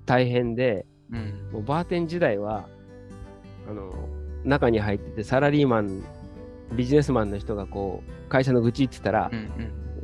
[0.06, 1.50] 大変で、うん。
[1.54, 2.68] もうバーテン時代は、
[3.66, 3.94] あの、
[4.44, 6.04] 中に入っててサラリーマン、
[6.76, 9.36] ビジネスマンの人がこう、会社の愚痴言ってたらう、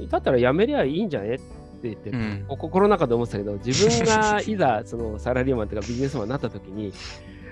[0.02, 1.36] んだったら辞めりゃいいんじゃね？
[1.36, 1.44] って
[1.84, 2.46] 言って、うん。
[2.48, 6.94] 心の中で思ってたけど、自分がいざ そのサラリーマンとかビジネスマンになった時に、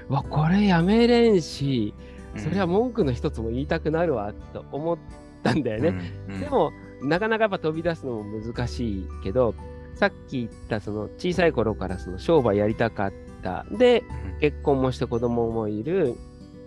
[0.08, 1.94] うわ、これ辞めれんし、
[2.38, 4.98] それは文句の一つも言いたくなるわと思っ
[5.44, 5.90] たんだよね。
[6.30, 6.40] うんうん。
[6.40, 9.54] でも、なかなかやっぱ飛び出すのも難しいけど、
[9.96, 13.66] さっき言ったその小さい頃からその商売やりたかった。
[13.72, 14.04] で、
[14.40, 16.16] 結婚もして子供もいる。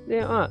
[0.09, 0.51] で、まあ、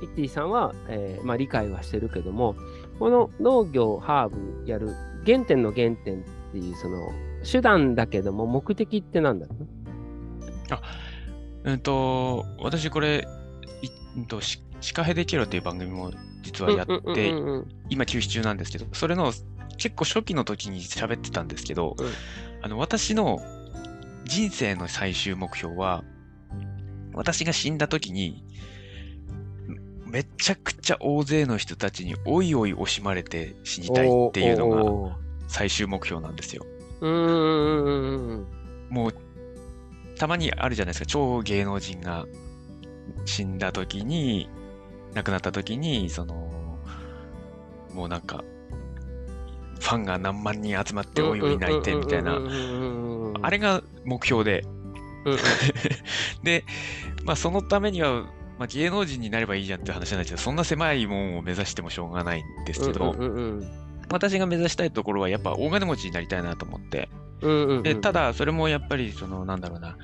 [0.00, 2.56] ピッティさんは、えーまあ、理解はしてるけども、
[2.98, 4.94] この農業、ハーブやる
[5.24, 7.10] 原点の原点っていう、その
[7.50, 9.66] 手段だけども、目的ってなんだろう？
[10.70, 10.80] な
[11.64, 13.26] うんと、私これ、
[13.82, 16.10] いうんと、シシカヘデケロっていう番組も
[16.46, 17.34] 実はやって、
[17.90, 19.32] 今休止中なんですけど、それの
[19.76, 22.06] 結構初期の時に喋ってたんですけど、うん。
[22.62, 23.40] あの私の
[24.24, 26.04] 人生の最終目標は、
[27.14, 28.44] 私が死んだ時に、
[30.06, 34.68] めちゃくちゃ大勢の人たちにおいおい惜しまれて死にたいっていうの
[35.08, 35.16] が
[35.48, 36.64] 最終目標なんですよ。
[38.88, 39.14] もう、
[40.16, 42.24] たまにあるじゃないですか、超芸能人が
[43.24, 44.48] 死んだ時に、
[45.16, 46.78] 亡くなった時に、その、
[47.94, 48.44] もうなんか、
[49.80, 52.38] ファンが何万人集まっておいおい泣いてみたいな、
[53.40, 54.64] あれが目標で、
[56.42, 56.64] で、
[57.24, 58.24] まあそのためには、
[58.58, 63.14] まあ、芸能人になればいいじゃんって話なんですけど、そんな狭いもんを目指してもしょうがないんですけど、
[64.10, 67.08] 私が目指したいところはやっぱ大金持ちになりたいなと思って、
[67.82, 69.96] でただ、それもやっぱり、その、なんだろうな、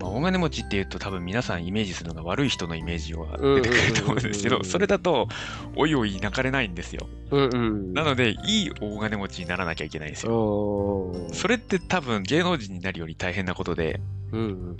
[0.00, 5.28] まあ、大金持ちっていうと多分皆さんイメージするのが悪い人のイメージは出てくると思うんですけど、それだと、
[5.76, 7.06] おいおい泣かれないんですよ。
[7.30, 7.92] うんうん。
[7.92, 11.12] なので、いい大金持ちにならなきゃいけないんですよ。
[11.32, 14.00] それって多分芸能人になるより大変なことで、
[14.32, 14.76] うんうん。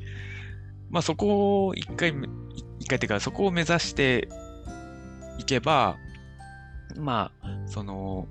[0.91, 2.15] まあそこを一回、い
[2.81, 4.29] 一回っていうか、そこを目指して
[5.39, 5.99] いけば、
[6.97, 8.27] まあ、その、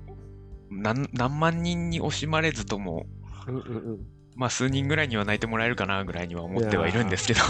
[0.70, 3.06] 何何万人に惜しまれずとも、
[3.46, 4.06] うんうんうん
[4.40, 7.40] まあ数人ぐらいには泣いてもらえるかなぐらいには思ってはいるんですけど。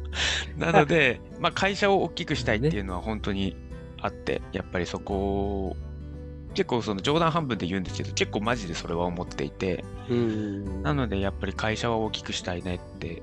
[0.56, 3.54] なので、 まあ会社を大きくしたいっていうのは本当に
[4.00, 5.76] あって、やっぱりそこを、
[6.54, 10.82] 結構その冗談半分で言うんですけど、結構マジでそれは思っていて、うん。
[10.82, 13.22] なのでやっぱり会社は大きくしたいねって、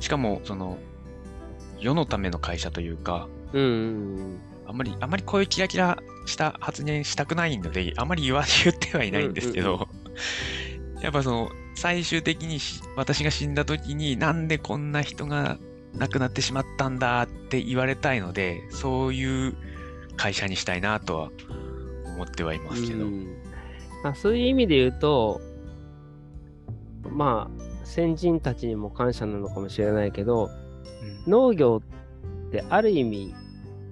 [0.00, 0.76] しかもその、
[1.80, 3.28] 世のための会社というか、
[4.66, 5.96] あんまり、あんまりこういうキラキラ
[6.26, 9.88] した発言したくないので、あんまり言わ、 言ってはいないんですけど、
[11.00, 15.58] やっぱその、最終的にし私が死んだ時になんでこんな人が
[15.94, 19.54] 亡くなってしまったんだって言われたいので、そういう
[20.16, 21.30] 会社にしたいなとは
[22.04, 23.06] 思ってはいますけど。
[23.06, 23.26] うん
[24.02, 25.40] まあ、そういう意味で言うと、
[27.10, 30.66] まあ、先人たちにも感謝なのかもしれないけど、うん
[31.26, 31.82] 農業
[32.48, 33.34] ってある意味、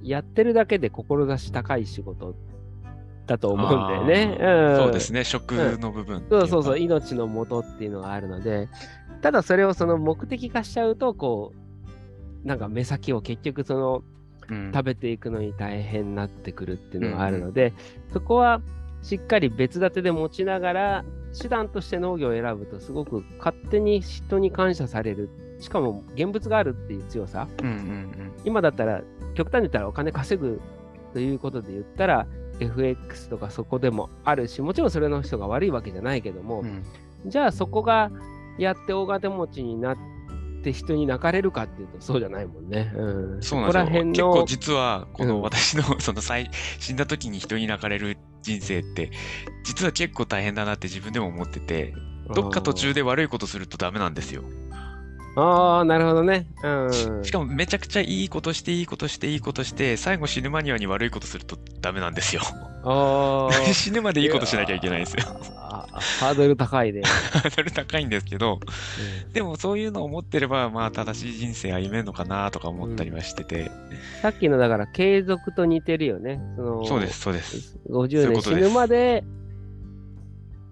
[0.02, 2.34] やってるだけで志高い仕事
[3.26, 4.38] だと思うんだよね。
[4.40, 4.72] あー。
[4.74, 4.76] ん。
[4.76, 6.40] そうですね、食の部分っていか。
[6.40, 8.68] そうそうそう、命の元っていうのがあるので、
[9.22, 11.52] ただそれをその目的化しちゃうと、こ
[12.44, 14.02] う、なんか目先を結局その
[14.50, 14.72] うん。
[14.74, 17.72] 食べていくのに大変になってくるっていうのがあるので、
[18.12, 18.60] そこは
[19.02, 21.04] しっかり別立てで持ちながら、
[21.40, 25.30] 手段として農業を選ぶとすごく勝手に人に感謝される。
[25.60, 27.48] しかも現物があるっていう強さ。
[27.62, 28.32] うんうん。
[28.44, 29.02] 今だったら、
[29.34, 30.60] 極端に言ったらお金稼ぐ
[31.12, 32.26] ということで言ったら、
[32.60, 36.66] FX とかそこでもあるし、もちろんそれの人が悪いわけじゃないけども、うん。
[36.66, 36.84] うん
[37.26, 38.10] じゃあそこが
[38.58, 39.96] やって大金持ちになっ
[40.62, 42.92] て人に泣かれるかっていうとそうじゃないもんね。
[42.94, 43.72] うん、そうなんですよ。
[43.72, 49.10] こら辺の結構実は、こうんの私のその最死んだ時に人に泣かれる人生って、
[49.64, 51.94] 実は結構大変だなって自分でも思ってて、
[52.34, 54.42] どっか途中で悪いことするとダメなんですよ。
[55.36, 56.46] ああ、なるほどね。
[56.62, 57.24] うん。
[57.24, 62.42] しかもめちゃくちゃいいことして、いいことして、いいことして、最後死ぬ間際に悪いことするとダメなんですよ。
[62.84, 65.24] あー 死ぬまでいいことしなきゃいけないんですよ。
[66.20, 67.02] ハードル高いね。
[67.32, 68.60] ハードル高いんですけど、
[69.32, 73.70] でもそういうのを思ってれば、まあ正しい人生歩めるのかなとか思ったりはしてて、
[74.22, 76.40] さっきのだから継続と似てるよね。
[76.56, 77.78] そのそうです、そうです。
[77.88, 79.24] 50年死ぬまで、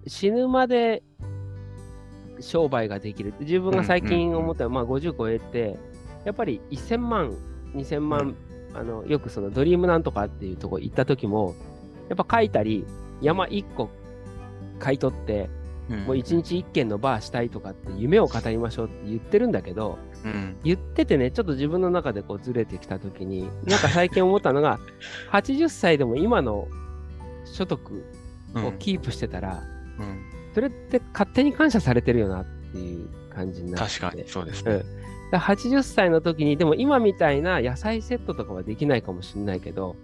[0.07, 1.03] 死ぬまで
[2.43, 3.33] 商売ができる。
[3.39, 5.77] 自分が最近思ったのは、まあ、50超えて
[6.25, 7.37] やっぱり1000万
[7.75, 8.35] 2000万、
[8.73, 11.55] あのよくそのドリームなんとかっていうとこ行った時も
[12.09, 12.85] やっぱ書いたり
[13.21, 13.89] 山1個
[14.79, 15.49] 買い取って
[15.89, 24.79] もう1日1軒のバーしたいとかって夢を語りましょうって言ってるんだけど、うん、言っててね、ちょっと自分の中でこうずれてきたときに、なんか最近思ったのが、
[25.31, 26.69] 80歳でも今の
[27.45, 28.05] 所得
[28.55, 29.61] をキープしてたら、
[29.99, 34.73] うん、それって勝手に感謝されてるよなっていう感じになって確かにそうですね。
[34.75, 39.95] うんだ80歳の時に、でも今みたいな野菜セットとかはできないかもしれないけど、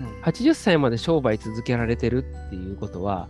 [0.00, 3.28] うん、80歳まで商売続けられてるっていうことは、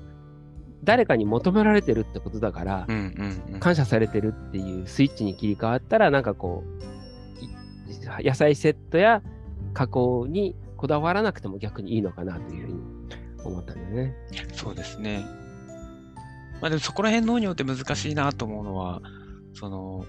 [0.84, 2.86] 誰かに求められてるってことだから、
[3.60, 9.22] 感謝されてるっていうスイッチに切り替わったら、なんかこう、野菜セットや
[9.72, 12.80] 加工にこだわらなくても逆にいいのかなというふうに
[13.44, 14.16] 思ったんだよね。
[14.52, 15.24] そうですね。
[16.60, 19.00] まあでもそこら辺農業って難しいなと思うのは、
[19.54, 20.04] その、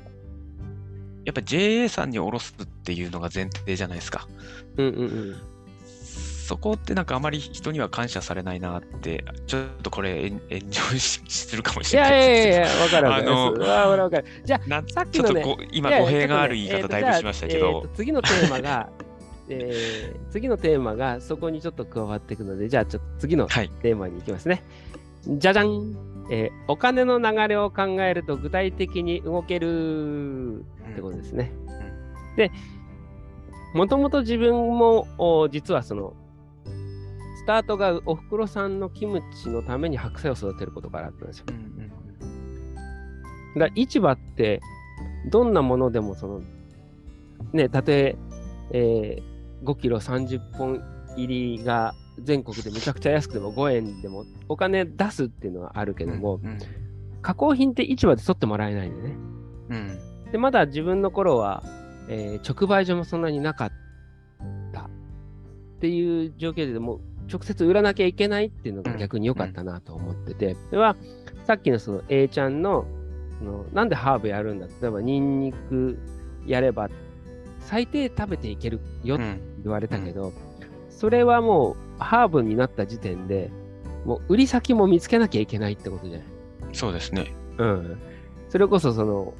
[1.25, 4.27] やっぱ JA さんにおろすっていうのが前提じゃないですか。
[4.77, 5.35] うんうんうん。
[6.51, 13.31] そこってなんかあまり人には感謝されないなって、ちょっとこれ炎上するかもしれないですいやいやいや、 わかるわかる。
[13.31, 17.87] あの、わかるじゃあ、さっきの、ね、ちょっと今語弊がある言い方だいぶしましたけど。
[17.93, 18.89] 次のテーマが、
[19.47, 24.63] えー、次のテーマがそこにちょっと加わっていくので、じゃあちょっと次のテーマに行きますね。
[25.25, 25.95] はい、じゃじゃん、
[26.33, 31.51] えー、お金の流れを考えると具体的に動けるってことですね。
[31.67, 32.51] うんうん、で、
[33.75, 36.13] もともと自分も実はその
[37.35, 41.45] スタートがおふくろさんのキムチのために白菜を育てることからあったんですよ。
[41.49, 41.55] うん
[43.53, 44.61] うん、だ市場って
[45.29, 46.41] どんなものでもその
[47.51, 48.15] ねたとえ
[48.71, 50.81] えー、5キロ30本
[51.17, 56.59] 入りが全国でめちゃくちゃ安くても5円でもお金出すっていうのはあるけども、うんうん、
[57.21, 59.15] 加工品って市場で取ってもらえないんでね。
[59.69, 61.63] うん、でまだ自分の頃は、
[62.09, 63.77] えー、直売所もそんなになかった。
[63.77, 63.77] っ
[65.81, 70.95] ていう状況でも直接売らなきゃいけないっていうのが逆に良かったなと思ってて、それは
[71.45, 72.85] さっきのその A ちゃんの
[73.41, 75.97] のなんでハーブやるんだ例えばニンニク
[76.45, 76.89] やれば
[77.59, 80.33] 最低食べていけるよって言われたけど、
[80.89, 83.51] それはもうハーブになった時点で
[84.05, 86.27] もう売り先も見つけなきゃいけないってことじゃない？
[86.73, 87.31] そうですね。
[87.57, 87.97] うん。
[88.49, 89.33] それこそその、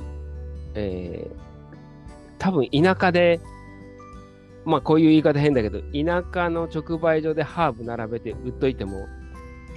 [0.76, 1.36] えー、
[2.38, 3.39] 多分田舎で
[4.63, 9.08] まあこういう言い方変だけど、田舎の直売所でハーブ並べて売っといても、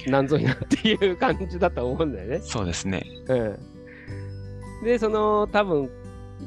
[0.06, 2.40] なんぞいなっていう感じだと思うんだよね。
[2.40, 3.02] そうですね。
[3.28, 4.84] うん。
[4.84, 5.90] で、その多分、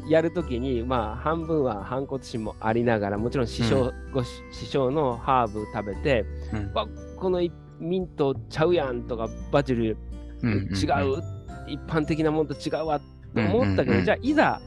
[0.08, 6.72] やるときに、まあ半分は反骨心もありながら、もちろん師匠、うん、ご師匠のハーブ食べて、うん、
[7.18, 7.42] この
[7.80, 9.98] ミントちゃうやんとか、バジル違う、
[10.44, 10.64] うんうん。
[10.64, 10.66] う？
[10.68, 10.72] ん、
[11.68, 13.06] 一般的なものと違うわと
[13.42, 14.62] 思ったけど、うんうんうん、じゃあいざ、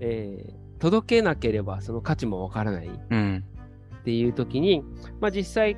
[0.00, 2.88] えー、届けなければその価値もわからない。
[2.88, 4.82] っていう時に、
[5.20, 5.76] まあ、実際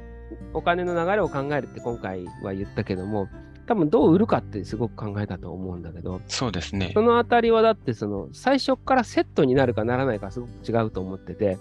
[0.54, 3.28] お金の流れを考えるって今回は言ったけども
[3.66, 6.90] 多分どう売るかってすごく考えたと思うんだけどそうですね。
[6.94, 11.58] そのあたりはだってその最初からセットになるかならないかすごく違うと思ってて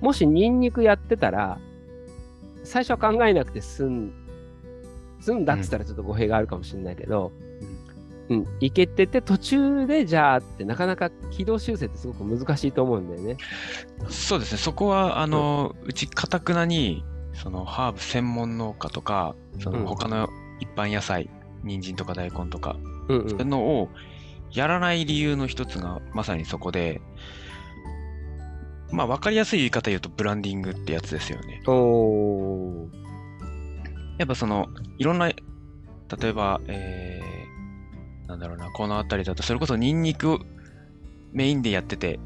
[0.00, 1.58] もしニンニクやってたら
[2.62, 4.12] 最初は考えなくて済ん
[5.20, 7.32] 済んだっつったらちょっと語弊があるかもしれないけど、
[8.30, 13.36] うん、いけてて、途中でじゃあってなかなか軌道修正ってすごく難しいと思うんだよね。
[14.08, 20.28] そうですね、そこは、あの、うん、うち、かたくなに、そのハーブ専門農家とか、その他の
[20.60, 21.28] 一般野菜、
[21.62, 22.76] うん、人参とか大根とか、
[23.08, 23.88] うんうん、そういうのを
[24.52, 27.00] やらない理由の一つがまさにそこで、
[28.92, 31.62] まあ分かりやすい言い方言うとブランディングってやつですよね。
[34.18, 34.68] やっぱその
[34.98, 35.30] いろんな
[36.18, 40.38] 例えば、えー、なんだろうな、この辺りだと、それこそニンニク
[41.32, 42.18] メインでやってて、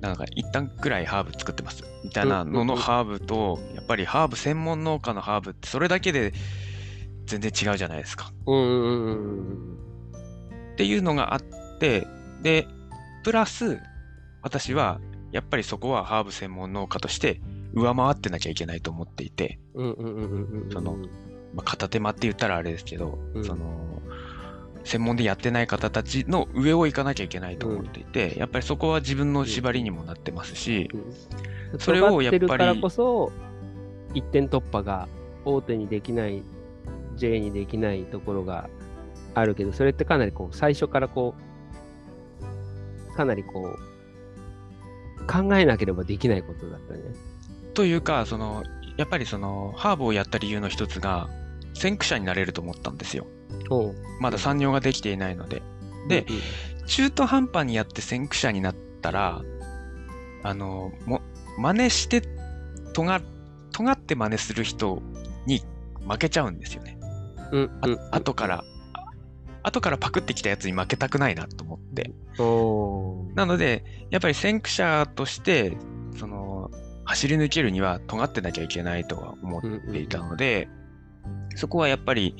[0.00, 6.32] なんか一旦くらいハーブ作ってますみたいなののハーブと、やっぱりハーブ専門農家のハーブってそれだけで
[7.28, 8.26] 全然違うじゃないですか。
[8.26, 8.30] っ
[10.76, 11.42] ていうのがあっ
[11.78, 12.06] て、
[12.42, 12.66] で、
[13.24, 13.78] プラス
[14.42, 15.00] 私は
[15.32, 17.40] やっぱりそこはハーブ専門農家として
[17.74, 20.96] 上回ってなきゃいけないと思っていて、その、
[21.54, 24.02] まあ、片手間って言ったらあれですけど、うん、その
[24.84, 30.88] 専門でやってない方たちの上を行かなきゃいけないと思っていて、うん、やっぱりそこは自分の縛りにもなってますし、
[31.72, 32.46] うん、それをやっぱり。
[32.48, 33.30] からこそ、
[34.14, 35.08] 一点突破が
[35.44, 36.42] 大手にできない、
[37.18, 38.70] J にできないところが
[39.34, 41.34] あるけど、それってかなりこう、最初からこ
[43.12, 47.00] う、かなりこう、考えなければできないことだったね。
[47.74, 48.64] というか、その、
[48.96, 51.28] やっぱりその、ハーブをやった理由の一つが、
[51.74, 53.26] 先駆者になれると思ったんですよ。
[54.20, 55.62] まだ産業ができていないので。
[56.08, 56.26] で、
[56.86, 59.42] 中途半端にやって先駆者になったら、
[60.42, 61.20] あの、も、
[61.58, 62.22] 真似して、
[62.94, 63.20] とが、
[63.72, 65.02] 尖って真似する人
[65.46, 65.62] に
[66.08, 66.97] 負けちゃうんですよね。
[67.52, 67.98] うんうん。
[68.12, 72.12] 後から、あ後からパクってきたやつに負けたくないなと思って。
[73.34, 75.76] なので、やっぱり先駆者として、
[76.18, 76.70] その、
[77.04, 80.68] 走り抜けるには尖ってなきゃいけないとは思っていたので、
[81.56, 82.36] そこはやっぱり、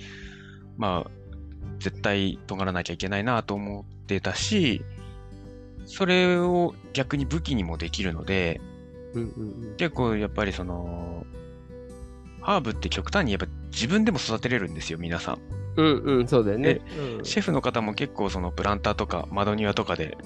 [0.77, 1.11] まあ、
[1.79, 4.83] 絶対尖らなきゃいけないなと思ってたし、
[5.87, 8.61] それを逆に武器にもできるので、
[9.15, 9.23] うん
[9.71, 9.77] うん。
[9.77, 11.25] 結構やっぱりその、
[12.49, 15.39] ハーブって極端にやっぱ自分でも育てれるんですよ、皆さん。
[15.77, 16.81] うんうんうんそうだよね。
[17.19, 20.17] うんシェフの方も結構そのプランターとか窓庭とかで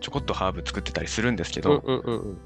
[0.00, 2.38] ちょこっとハーブ作ってたりするんですけど、うんうんうん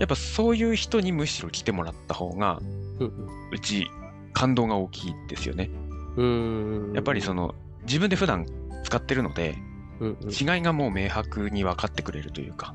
[0.00, 2.60] やっぱそういう人にむしろ来てもらった方が、
[2.98, 3.86] うんうち
[4.32, 5.70] 感動が大きいですよね。
[6.16, 8.46] うんうんやっぱりその自分で普段
[8.82, 9.56] 使ってるので、
[10.00, 12.74] うんうん違いがもう明白に分かってくれるというか。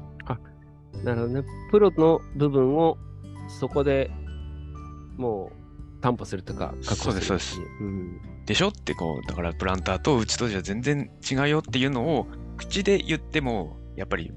[1.04, 1.44] なるほどね。
[1.72, 3.00] プロの部分を
[3.60, 4.12] そこで
[5.18, 5.63] もう
[6.04, 7.60] 担保するとか確保するそうですそうです。
[7.80, 8.22] うん。
[8.46, 12.28] でしょってこう、だからプランターとうちとじゃ全然違うよっていうのを
[12.58, 14.34] 口で言っても、やっぱり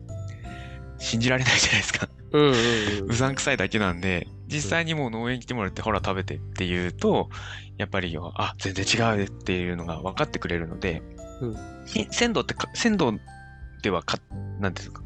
[0.98, 2.08] 信じられないじゃないですか。
[2.32, 7.30] うんうんうさんくさいだけなんで、実際にもう農園来てもらって、ほら食べてって言うと、
[7.78, 11.02] やっぱり、あ、全然違うっていうのが分かってくれるので、
[11.40, 11.52] うん。
[12.00, 13.12] い鮮度ってか、鮮度
[13.82, 14.18] ではか、
[14.60, 15.02] なんていうんですか、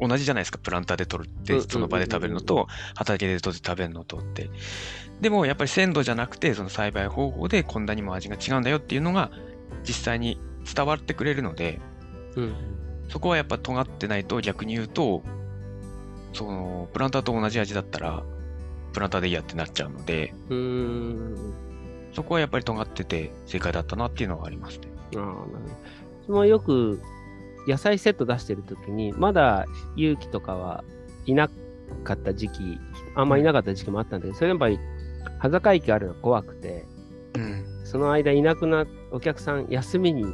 [0.00, 4.50] 同じじゃないですか、プランターで取るって、その場で食べるのと、畑で取って食べるのとって。
[5.20, 9.30] でも、やっぱり鮮度じゃなくて、その栽培方法でこんなにも味が違うんだよっていうのが、
[9.86, 10.40] 実際に
[10.74, 11.80] 伝わってくれるので、
[12.36, 12.54] うん
[13.08, 15.22] そこはやっぱ尖ってないと逆に言うと、
[16.32, 18.24] その、プランターと同じ味だったら、
[18.92, 20.34] プランターでいいやってなっちゃうので、
[22.14, 24.88] そこはやっぱり尖ってて正解だったなっていうのはありますね。
[25.16, 25.46] ああ、なるほど。
[26.26, 27.00] そのよく
[27.66, 30.84] 野菜セット出してるときに、まだ勇気とかは
[31.26, 31.48] いな
[32.04, 32.78] かった時期、
[33.14, 34.78] あんまいなかった時期もあったんだけど、それやっぱり、
[35.38, 36.84] 端境期があるのが怖くて、
[37.34, 37.64] うん。
[37.84, 40.24] その間いなくなお客さん休みに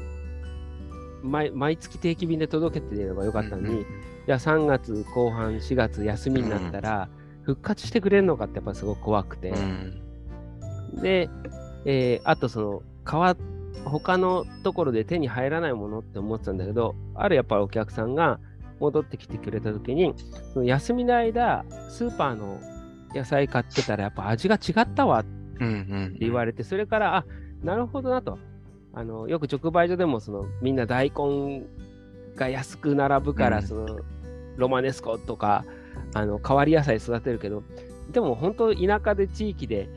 [1.22, 3.86] 毎毎月定期便で届けてればよかったのに、うんうん
[4.26, 7.08] じゃあ3月後半、4月休みになったら、
[7.42, 11.02] 復活してくれるのかってやっぱすごく怖くて、うん。
[11.02, 11.28] で、
[11.84, 13.34] えーあとその、川、
[13.84, 18.38] 他のところで手に入らないものって思ってたんだけど、あるやっぱりお客さんが
[18.78, 20.14] 戻ってきてくれた時に、
[20.52, 22.60] その休みの間、スーパーの
[23.14, 25.40] 野菜買ってたらやっぱ味が違ったわって。
[26.18, 27.26] 言われて、それから、あ、
[27.62, 28.38] なるほどなと。
[28.94, 31.64] あの、よく直売所でもその、みんな大根
[32.34, 34.00] が安く並ぶから、うんその、
[34.56, 35.64] ロマネスコとか、
[36.14, 37.62] あの、変わり野菜育てるけど、
[38.10, 39.88] でも本当田舎で地域で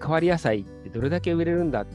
[0.00, 1.94] 変わり野菜ってどれだけ売れるんだって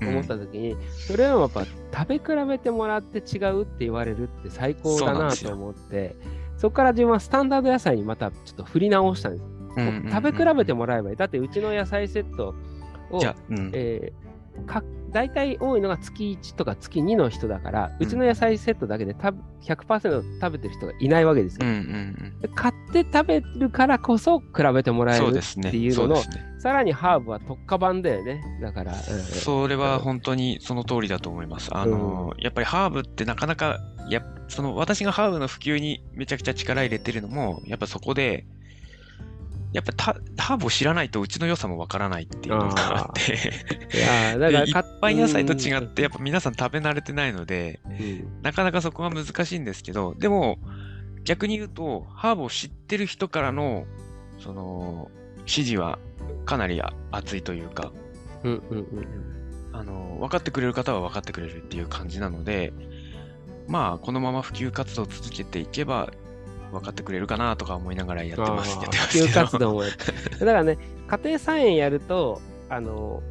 [0.00, 6.16] 思った時に、それをやっぱ食べ比べてもらって違うって言われるって最高だなと思って、
[6.56, 9.44] そこから自分はスタンダード野菜にまたちょっと振り直したんです。
[9.76, 11.16] うんうんうん食べ比べてもらえばいい。
[11.16, 12.54] だってうちの野菜セット
[13.10, 13.70] をうん。
[13.72, 14.32] えー
[14.66, 19.32] か大体多いのが月1とか月2の人だから、うちの野菜セットだけでた
[19.62, 21.72] 100%食べてる人がいないわけですうんよ。
[21.74, 25.08] うんで買って食べるからこそ比べてもうん。
[25.08, 25.36] らえる。
[25.36, 26.51] っていうのの、そうですね。
[26.62, 28.40] さらにハーブは特化版だよね。
[28.60, 29.00] だから、うん。
[29.00, 31.76] それは本当にその通りだと思います。
[31.76, 38.46] あの、やっぱりハーブってなかなか、やその私がハーブの普及にめちゃくちゃ力入れてるのも、やっぱそこで、
[39.72, 40.04] やっぱた
[40.40, 43.32] ハーブを知らないとうちの良さもわからないっていうのがあって、
[43.96, 45.88] いやーだからで一か般野菜と違うん。
[45.88, 48.42] って、やっぱ皆さん食べ慣れてないので、うん。
[48.42, 50.58] なかなかそこは難しいんですけど、でも、
[51.24, 53.84] 逆に言うと、ハーブを知ってる人からの、
[54.38, 55.10] その、
[55.46, 55.98] 支持は
[56.44, 57.92] かなりあ熱いというか、
[58.44, 62.72] うんうんうんあの、分かってくれる方は分かってくれるっていう感じなので、
[63.66, 66.12] まあ、このまま普及活動を続けていけば、
[66.72, 68.80] 分かってくれるかなとか思いながらやってます。
[68.80, 70.44] てますけど普及活動もやって。
[70.44, 73.22] だからね、家庭菜園やると、あの、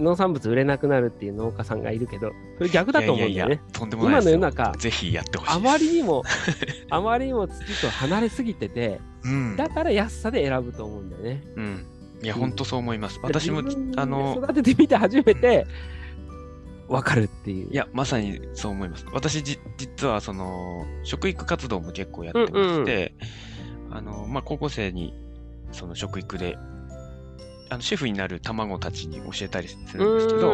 [0.00, 3.34] 農産物売れなくなるっていう農家さんがいるけど、それ逆だと思うんだよね。
[3.34, 4.34] いやいやいやとんでもないですよ。
[4.36, 5.52] 今の世の中ぜひやってほしい。
[5.52, 6.22] あまりにも、
[6.90, 9.56] あまりにも土と離れすぎてて、うん。
[9.56, 11.42] だから安さで選ぶと思うんだよね。
[11.56, 11.86] うん。
[12.22, 13.18] いや、本当そう思います。
[13.22, 13.62] 私も
[13.96, 15.66] あの、育ててみて初めて、
[16.88, 17.70] わかるっていう。
[17.70, 19.06] いや、まさにそう思います。
[19.12, 23.14] 私じ、実は、その、食育活動も結構やってまして、
[23.90, 25.14] あの、まあ、高校生に、
[25.72, 26.58] その食育で、
[27.70, 30.52] あの、シェフになる卵たちに教えたりすうるんですけど、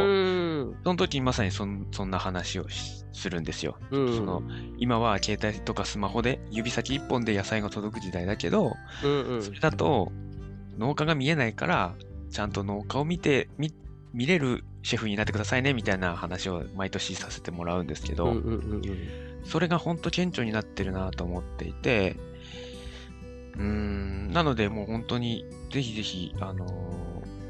[0.85, 3.79] その時にまさにそんそんな話をしするんですよ。
[3.91, 4.17] うん。
[4.17, 4.43] その、
[4.77, 9.43] 今は携帯とかスマホで指先一本で野菜が届く時代だけど、うんうん。
[9.43, 10.13] それだと
[10.79, 11.95] 農家が見えないから、
[12.31, 13.73] ちゃんと農家を見て、見
[14.13, 18.35] 見れるシェフになってくださいねみたいな話を毎年させてもらうんですけど、
[19.45, 22.17] それが本当顕著になってるなと思っていて、
[23.59, 26.97] うーん、なのでもう本当にぜひぜひ、あのー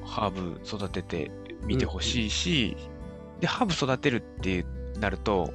[0.07, 1.31] ハーブ育てて
[1.65, 2.77] みてほしいし、
[3.41, 4.65] で、ハーブ育てるって
[4.99, 5.53] なると、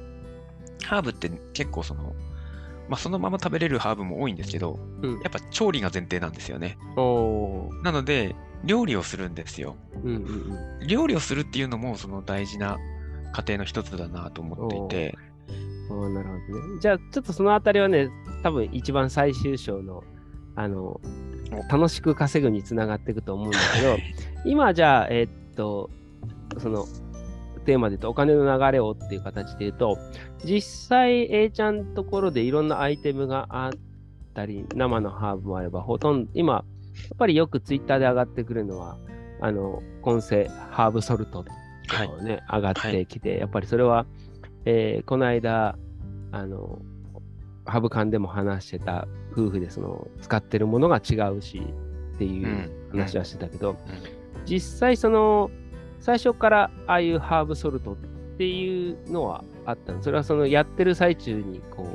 [0.84, 2.14] ハーブって結構その、
[2.88, 5.20] まあ、そのまま食べれるハーブも多いんですけど、うん。
[5.20, 6.76] やっぱ調理が前提なんですよね。
[7.82, 9.76] なので、料理をするんですよ。
[10.04, 10.86] うんうんうん。
[10.86, 12.78] 料理をするっていうのも、その大事な
[13.32, 15.18] 過程の一つだなと思っていて、
[15.88, 16.80] なるほどね。
[16.80, 18.10] じゃあ、ちょっとそのあたりはね、
[18.42, 20.04] 多分一番最終章の、
[20.54, 21.00] あの、
[21.70, 23.96] 楽しく稼ぐにつながっていくと思うんだけど、
[24.44, 25.90] 今じゃあ、えーっと、
[26.58, 26.86] その、
[27.64, 29.98] テーマで言うと、お金の流れをっていう形で言うと、
[30.44, 33.72] 実際、A ちゃんのところでいろんなアイテムがあっ
[34.34, 36.60] たり、生のハーブもあれば、ほとんど、今、や
[37.14, 38.98] っぱりよくツイッターで上がってくるのは、
[39.40, 41.52] あの、今世ハーブソルトと
[41.88, 44.06] かをね、上がってきて、やっぱりそれは、
[44.64, 45.76] えーこの間、
[46.32, 46.80] あの、
[47.64, 51.62] ハブ館でも話してた夫婦でその使ってるものが違うし
[52.14, 53.76] っていううん話はしてたけど、うん
[54.44, 55.52] 実際その
[56.00, 57.96] 最初からああいうハーブソルトっ
[58.36, 60.02] ていうのはあったの？
[60.02, 61.86] それはそのやってる最中にこ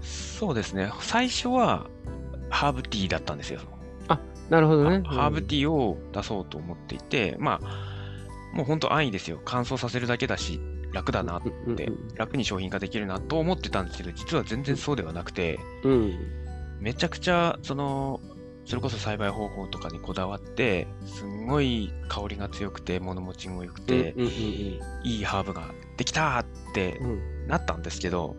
[0.00, 0.90] そうですね。
[1.00, 1.86] 最初は
[2.48, 3.60] ハーブティーだったんですよ。
[4.08, 4.14] う
[4.50, 5.02] なるほどね。
[5.04, 9.40] ハーブティーを出そうと思っていて、まあ、もう本当安易ですよ。
[9.44, 10.58] 乾燥させるだけだし、
[10.94, 11.42] 楽だなっ
[11.76, 15.92] て、楽に商品化できるなと思ってたんですけど、実は全然そうではなくて、うん。
[15.92, 16.18] うん
[16.80, 18.20] めちゃくちゃ、その、
[18.66, 24.80] それこそ栽培方法とかにこだわって、すんごい香りが強くて、物持ちも良くて、うんうんい
[25.20, 27.10] いハーブができたってうん。
[27.10, 28.36] うんなったんですけど、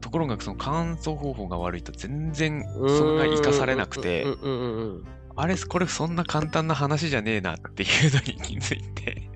[0.00, 5.04] ところがその乾燥方法が悪いと全然うんそれが活かされなくて、うんうんうんうん。
[5.34, 9.28] あれ、これそんな簡単な話じゃねえなっていうのに気づいて。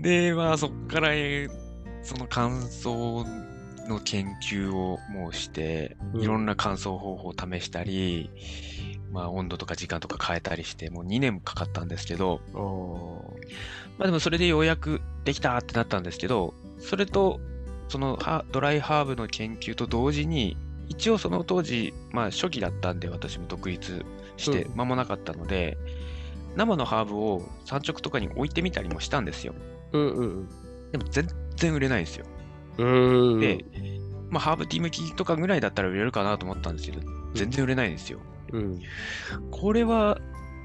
[0.00, 1.70] で、まあそっから、えー
[2.02, 3.26] その乾燥
[3.88, 6.22] の研究をもうして、うん。
[6.22, 8.30] いろんな乾燥方法を試したり、
[9.12, 12.40] まあ温度とか時間とか変えたりして、もう2年かかったんですけど、
[13.98, 17.40] まあでもそれでようやくできたってなったんですけど、それと、
[17.88, 20.56] そのハドライハーブの研究と同時に、
[20.88, 24.04] 一応その当時、まあ初期だったんで私も独立
[24.36, 25.76] してう間もなかったので、
[26.56, 29.54] 生のハーブを産直とかに置いてみたりもしたんですよ。
[29.92, 30.48] うんうん
[30.92, 32.26] でも全然売れないんですよ。
[32.78, 33.64] うんうんで、
[34.28, 37.00] まあハーブティー向きとかぐらいだったら売れるかなと思ったんですけど、
[37.34, 38.20] 全然売れないんですよ。
[38.52, 38.80] うん。
[39.50, 40.18] これは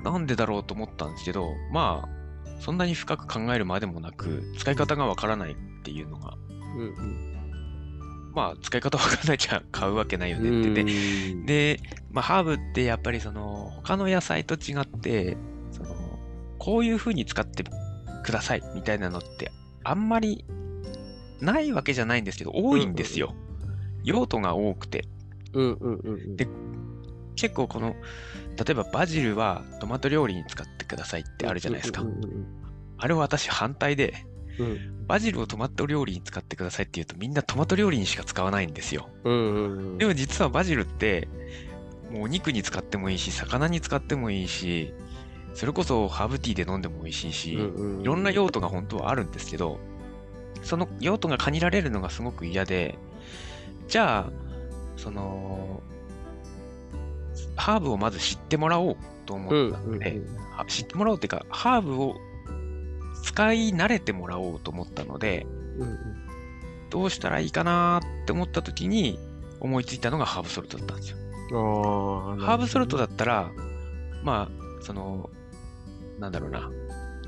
[0.04, 8.32] なんでだろうと思ったんですけど、まあ、そんなに深く考えるまでもなく、使い方がわからないっていうのが、うんうん。
[8.34, 10.84] まあ、使い方わからないじゃ買うわけないよねって。
[10.84, 10.92] で、
[11.32, 11.46] うん。
[11.46, 11.80] で、
[12.12, 15.38] まあ、ハーブってやっぱりその、他の野菜と違って、
[15.72, 15.96] その、
[16.60, 17.64] こういう風に使って
[18.26, 19.52] くださいみたいなのって、
[19.84, 20.44] あんまり
[21.40, 23.36] ないわけじゃないんですけど、多いんですよ。
[24.04, 25.06] 用途が多くて。
[25.54, 26.48] うんうんうんうんで
[27.38, 27.96] 結構この、
[28.66, 32.06] 例えばバジルはトマト料理に使ってくださいってあるじゃないですかう。
[32.06, 32.46] んうん
[32.98, 34.14] あれは私反対で、
[34.58, 39.10] うんうんバジルをトマト料理に使ってくださいって言うとみんなトマト料理にしか使わないんですよ。
[39.24, 41.28] うんうんうんでも実はバジルって、
[42.12, 44.96] もうお肉に使ってもいいし、魚に使ってもいいし、
[45.56, 47.58] それこそハーブティーで飲んでも美味しいし、い
[48.03, 49.80] ろんな用途が本当はあるんですけど、
[50.62, 52.99] その用途が限られるのがすごく嫌で、
[53.88, 54.32] じゃあ、
[54.97, 55.82] その、
[57.56, 60.22] ハーブをまず知ってもらおうと思うんったので、
[60.68, 62.16] 知ってもらおうっていうか、ハーブを
[63.24, 65.47] 使い慣れてもらおうと思ったので、
[65.78, 65.97] うんうん
[66.91, 69.20] どうしたらいいかなって思った時に
[69.60, 71.18] 思いついたのがハーブソルトだったんですよ。
[71.51, 73.08] あハーブソルトだ。
[73.08, 73.51] だったら、
[74.24, 75.30] まあ、その、
[76.20, 76.70] なんだろうな、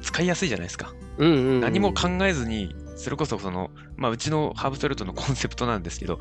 [0.01, 0.93] 使いやすいじゃないですか。
[1.17, 1.61] うんうんうん。
[1.61, 6.19] 何も考えずに、それこそその、まあ、うちのハーブソルトのコンセプトなんですけど、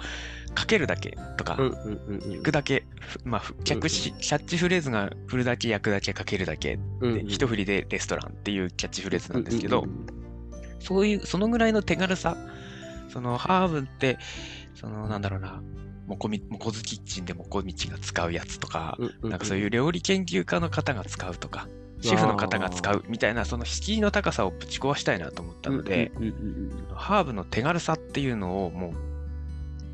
[0.54, 2.30] かけるだけとかうん、うんうんうん。
[2.32, 7.26] 焼くだけ、ふまあ、ふ客しキャッチフレーズが振るだけ、焼くだけ、かけるだけ、うんうん。
[7.26, 10.26] で一振りでレストランっていうキャッチフレーズなんですけどうん、うん
[10.80, 12.36] そういう、そのぐらいの手軽さ、
[13.08, 14.18] そのハーブって、
[14.74, 15.62] そのなんだろうな、
[16.06, 19.30] もこみ、もこずキッチンでもこみちが使うやつとか、うんうん。
[19.30, 21.68] なんかそういう料理研究家の方が使うとか、
[22.00, 26.32] シェフの方が使うみたいな、その敷居の高さをぶち壊したいなと思ったので、うんうん
[26.94, 28.92] ハーブの手軽さっていうのをもう、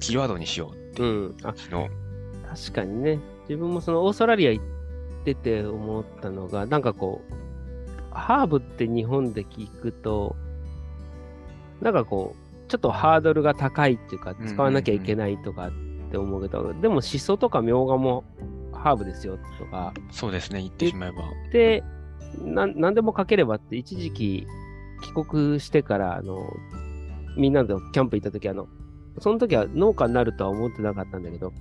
[0.00, 1.34] キーワードにしようってうんうん。
[1.34, 4.64] 確かにね、自分もそのオーストラリア行っ
[5.24, 7.34] てて思ったのが、なんかこう、
[8.10, 10.36] ハーブって日本で聞くと、
[11.80, 15.70] なんかこう、ちょっとハードルが高いっていうかうんうんう、ん使わなきゃいけないとかっ
[16.10, 18.24] て思うけど、でもシソとかミョウガも
[18.72, 21.22] ハーブですよとか、そうですね、言ってしまえば。
[21.52, 21.82] で、
[22.40, 24.46] なんなんでも書ければって、一時期
[25.02, 26.50] 帰国してから、あの、
[27.36, 28.68] みんなでキャンプ行った時あの、
[29.18, 31.52] その時は農家になるとは思ってなかったんだけど、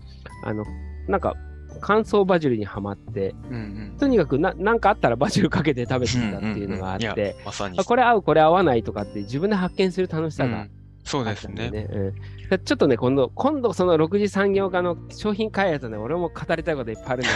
[0.43, 0.65] あの、
[1.07, 1.35] なんか、
[1.79, 3.57] 乾燥バジルにはまって、うんう
[3.95, 3.97] ん。
[3.97, 7.15] とにかくななんかあったらバジルかけて食べてたっていうのがあっうんうんうん
[7.45, 7.83] まあ。
[7.85, 10.71] これ合う、これ合わないとかって自分で発見する楽しさがうん
[11.11, 11.69] そうあですね。
[11.69, 11.87] ね。
[11.91, 12.13] うん
[12.49, 17.29] だちょっとね、今度、今度その6次産業化の商品開発ね、俺も語りたいこといっぱいあるんだ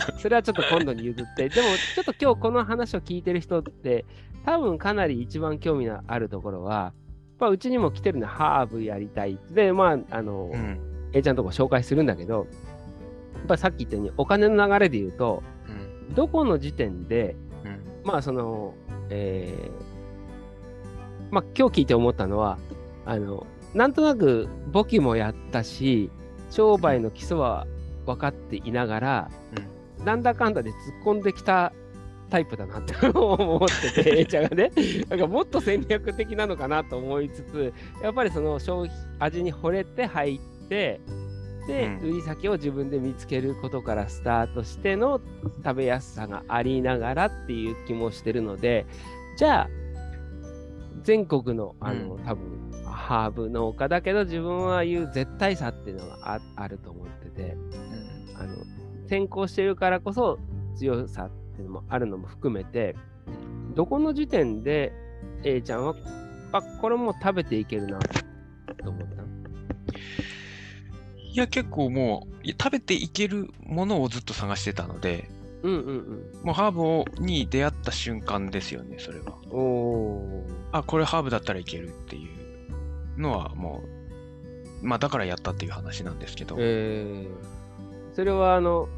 [0.00, 4.04] けど、 それはちょっと今度に譲って、でもちょっと今日この話を聞いてる人って、
[4.44, 6.92] 多分かなり一番興味のあるところは、やっ
[7.38, 9.38] ぱうちにも来てるのハーブやりたい。
[9.50, 10.78] で、まあ、あの、うん。
[11.12, 15.42] A ちゃんのとこ紹介するんだけど、やっぱりさっき言ったように、お金の流れで言うと、
[16.08, 16.14] うん。
[16.14, 17.80] どこの時点で、うん。
[18.04, 18.74] まあその、
[19.10, 19.96] えー
[21.30, 22.58] まあ今日聞いて思ったのは、
[23.06, 26.10] あの、なんとなく簿記もやったし、
[26.50, 27.66] 商売の基礎は
[28.04, 29.30] 分かっていながら、
[30.04, 31.72] なんだかんだで突っ込んできた
[32.30, 34.70] タイプだなって思ってて、A ちゃんがね、
[35.08, 41.00] なんかもっと戦略的なのかなと思いつつ、やっぱりその消費、味に惚れて入って、
[41.66, 42.10] で、うん。
[42.10, 45.20] 売り先を自分で見つけることからスタートしての
[45.64, 48.86] 食べやすさがありながらっていう気もしてるので、
[49.36, 49.68] じゃあ、
[51.02, 52.24] 全国の、あの、うん。
[52.24, 52.55] 多分、
[53.06, 57.56] ハーブ農家だけど、自分は言う絶対さっていうのがああると思ってて、
[58.34, 58.56] あの、
[59.08, 60.40] 先行してるからこそ
[60.74, 62.96] 強さっていうのもあるのも含めて、
[63.76, 64.92] どこの時点で
[65.44, 65.94] A ちゃんは、
[66.50, 68.00] あ、これも食べていけるな、
[68.82, 69.22] と思った？
[71.22, 75.30] いや、結構もう、い食べていけるものをずっと探してたので、
[75.62, 79.38] うんうんもうハーブをに出会った瞬間ですよね、それは。
[79.44, 79.50] うん。
[79.52, 80.54] おー。
[80.72, 82.45] あ、これハーブだったらいけるっていう
[83.16, 83.82] のはも
[84.82, 88.88] う、まあだからやったっていう話なんですけど、えー、それはあの、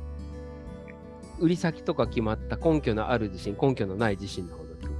[1.38, 4.94] 売り先とか決まった根拠のある自信、根拠のない自信のほどに。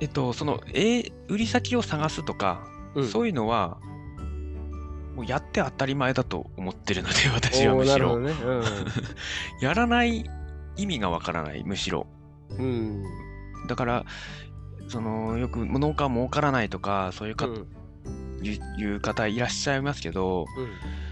[0.00, 3.78] えっと、その、えー売り先を探すとか、うんそういうのは、
[5.14, 8.12] もうやって当たり前だと思ってるので、 私はむしろ。
[8.12, 8.64] おーなるほどね。
[9.60, 10.28] やらない
[10.76, 12.06] 意味がわからない、むしろ。
[12.50, 13.04] うん。
[13.62, 13.66] うん。
[13.68, 14.04] だから、
[14.88, 17.66] その、よく農家儲からないとか、そういうか、うん
[18.42, 21.10] いういう方いらっしゃいますけど、うん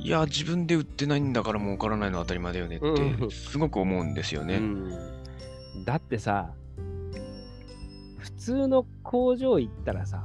[0.00, 4.56] いや、自分で売ってないんだから儲からないのは当たり前だよねっうんて、すごく思うんですよね。
[4.56, 4.90] うん
[5.84, 6.52] だってさ、
[8.18, 10.24] 普通の工場行ったらさ、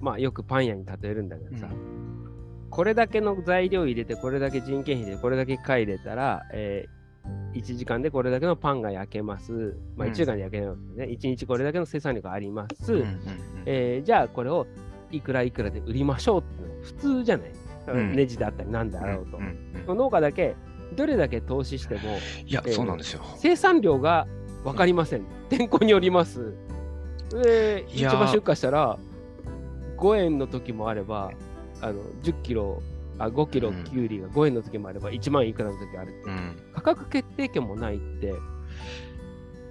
[0.00, 1.68] まあよくパン屋に例えるんだけどさ、
[2.70, 6.86] これだけの材料入れて、これだけ人件費で、これだけ機械入れたら、え
[7.54, 9.76] 1時間でこれだけのパンが焼けます。
[9.96, 11.12] まあうん1時間で焼けないわけね。
[11.12, 12.92] 1日これだけの生産量があります。
[12.92, 13.18] うんうんうん
[13.66, 14.66] えーじゃあこれを
[15.10, 17.50] いくらいくらで売りましょうっていうのは普通じゃない、
[17.88, 19.36] うんネジであったりなんであろうと。
[19.36, 20.54] うんうんうん農家だけ
[20.94, 22.00] どれだけ投資しても
[22.44, 23.22] いやえ、ーそうなんですよ。
[23.36, 24.26] 生産量が
[24.64, 25.24] 分かりません。
[25.48, 26.54] 天候によります。
[27.30, 28.98] で、市場出荷したら
[29.98, 31.30] 5円の時もあれば、
[31.80, 32.82] あの10キロ、
[33.18, 36.56] あ5キロうんキュウリが5円の時もあれば1万いくらの時あるって、うん。
[36.74, 38.34] 価格決定権もないって、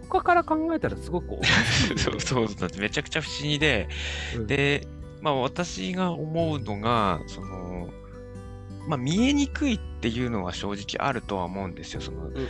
[0.09, 1.37] 他から考えたらすごく
[1.97, 2.79] そうそうなんです。
[2.79, 3.87] めちゃくちゃ不思議で、
[4.37, 4.87] うんで、
[5.21, 7.89] まあ私が思うのが、その、
[8.87, 12.01] まあ見えにくいっていうのは正直あるとは思うんですよ。
[12.01, 12.47] その、うんうん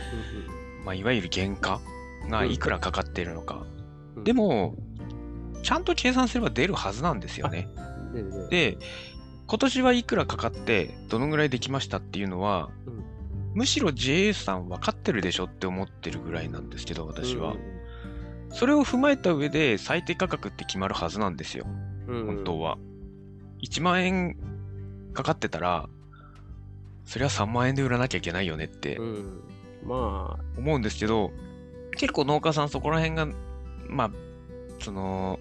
[0.84, 1.80] まあいわゆる原価
[2.28, 3.64] がいくらかかっているのか。
[4.16, 4.74] うんでも、
[5.62, 7.68] ちゃんと計算すれば出るはずなんですよね。
[8.12, 8.76] うんで
[9.46, 13.04] 今年はいくらかかって、どのぐらいできましたっていうのは、うん
[13.54, 17.56] むしろ JA さん分かってるでしょって思ってるぐらいなんですけど、私は。
[18.52, 21.66] それを踏まえた上で最低価格って決まるはずなんですよ、
[22.26, 22.78] 本当は。
[23.62, 24.36] 1万円
[25.12, 25.88] かかってたら、
[27.04, 29.42] そりゃ3万円で売らなきゃいけないよねってうん
[29.84, 31.32] まあ、思うんですけど、
[31.96, 33.26] 結構農家さんそこら辺が、
[33.88, 34.10] まあ、
[34.78, 35.40] その、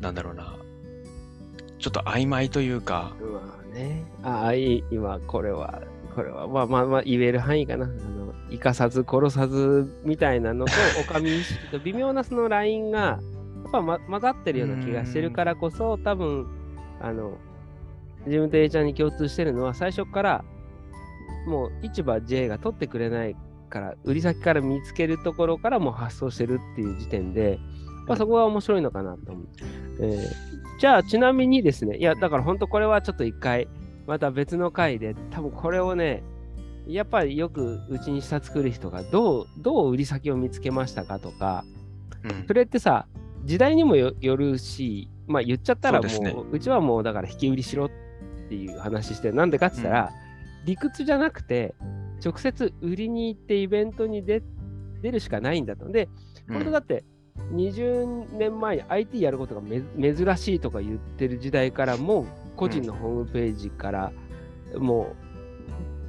[0.00, 0.56] なんだろうな、
[1.78, 4.04] ちょっと曖昧というか、まあね。
[4.22, 5.82] ああ、いい、今、これは、
[6.14, 7.84] これは、まあまあまあ、言える範囲かな。
[7.84, 13.20] あの、生かさず殺さずみたいなのと、お上意識と微妙なそのラインが、
[13.70, 16.46] ぱ、ま、混ざってるような気がしてるからこそ、多分、
[17.00, 17.38] あの、
[18.26, 20.44] 自分と A ちゃんに共通してるのは、最初から、
[21.46, 23.36] もう市場 J が取ってくれない
[23.68, 27.58] から、売り先から見つけるところからもう発送してるっていう時点で、
[28.06, 29.46] まあ、そこは面白いのかなと思う。
[30.00, 33.66] えーじゃあ、ちなみにですね、いや、だから本当これはちょっと一回、
[34.06, 36.22] また別の回で、多分これをね、
[36.86, 41.64] やっぱりよくうちに下作る人がどう、どう売り先を見つけましたかとか、
[42.22, 42.46] うん。
[42.46, 43.06] それってさ、
[43.48, 46.36] 時代にもよよるし、まあ言っちゃったらもう、ね。
[46.52, 47.90] うちはもうだから引き売りしろっ
[48.50, 50.10] ていう話して、なんでかって言ったら、
[50.66, 51.74] 理屈じゃなくて、
[52.22, 54.42] 直接売りに行ってイベントに出
[55.00, 55.90] 出るしかないんだと。
[55.90, 56.10] で、
[56.46, 57.04] 本当だって、
[57.54, 64.12] 20年前に IT やることがめ珍しいとか言ってる時代からもう個人のホームページから
[64.76, 65.16] も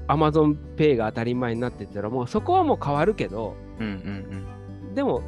[0.08, 4.48] う Amazon Pay が当たり前になってったらもうそこはもう変わるけど、うんうん
[4.88, 5.22] うん、でも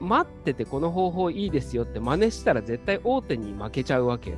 [0.00, 4.36] 待っててこの方法いいですよって真似したら絶対大手に負けちゃうわけよ。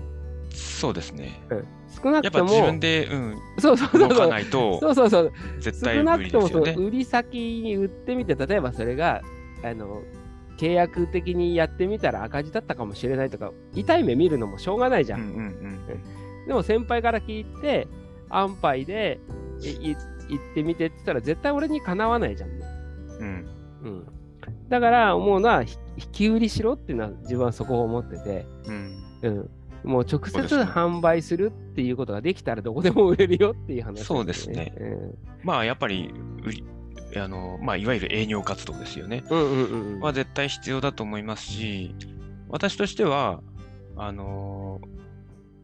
[0.50, 1.40] そうですね。
[1.50, 1.64] うん、
[2.02, 6.58] 少なくとも自分で、うん、そうそうそう動かないとそうそうそう絶対少なくともそ。
[6.60, 9.22] の売り先に売ってみて例えばそれが
[9.62, 10.02] あの
[10.58, 15.20] 契約的にやってみたら赤字だったかもしれないとか痛い目見るのもしょうがないじゃん。
[15.20, 15.76] うんうんうん
[16.46, 17.88] でも先輩から聞いて
[18.30, 19.20] 安牌で
[19.60, 22.66] 行ってみてって言ったら絶対俺にかなわないじゃんね。
[23.18, 23.48] うん
[23.82, 24.06] うん、
[24.68, 29.02] だから思うのはひ引き売りしろっていうのは自分はそこを思ってて、うん。
[29.22, 29.50] うん、
[29.84, 34.72] もう直接販売するっていうことができたらどこでも売れるよっていう話、そうですね。
[35.42, 36.12] まあやっぱり
[36.44, 36.64] 売り
[37.16, 39.24] あの、まあ、いわゆる営業活動ですよね。
[39.30, 40.00] うん、うんうんうん。
[40.00, 41.94] は絶対必要だと思いますし、
[42.48, 43.40] 私としては、
[43.96, 44.80] あの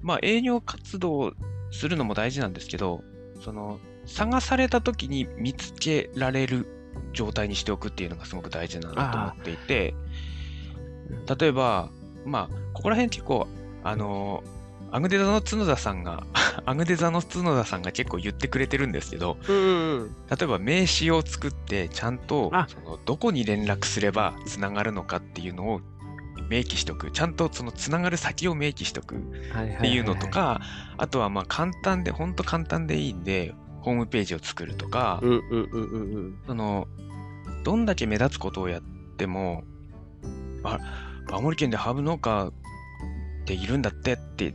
[0.01, 1.35] まあ、営業活動
[1.71, 3.03] するのも大事なんですけど、
[3.41, 6.67] その、探された時に見つけられる
[7.13, 9.95] 状態にしておくっていうのがすごく大事だなと思っていて、
[11.39, 11.91] 例えば、
[12.25, 13.49] まあ、ここら辺結構、
[13.85, 14.43] あの
[14.93, 16.25] アグデザの角田さんが、
[16.67, 20.17] アグデザの角田さんが結構言ってくれてるんですけど、うんうんうん。
[20.29, 22.67] 例えば名刺を作ってちゃんとあ。
[22.69, 25.81] そのどこに連絡すればつながるのかっていうのを
[26.51, 27.11] 明記しとく。
[27.11, 30.61] ちゃんとそのつながる先を明記しとくっはいはいはいはいていうのとか
[30.99, 35.21] あとはまあ簡単でほんと簡単でいいんでホームページを作るとか、
[36.47, 36.87] その
[37.65, 38.83] どんだけ目立つことをやっ
[39.17, 39.65] ても
[40.63, 40.79] あ
[41.31, 42.53] 青森県でハーブ農家っ
[43.45, 44.55] ているんだってって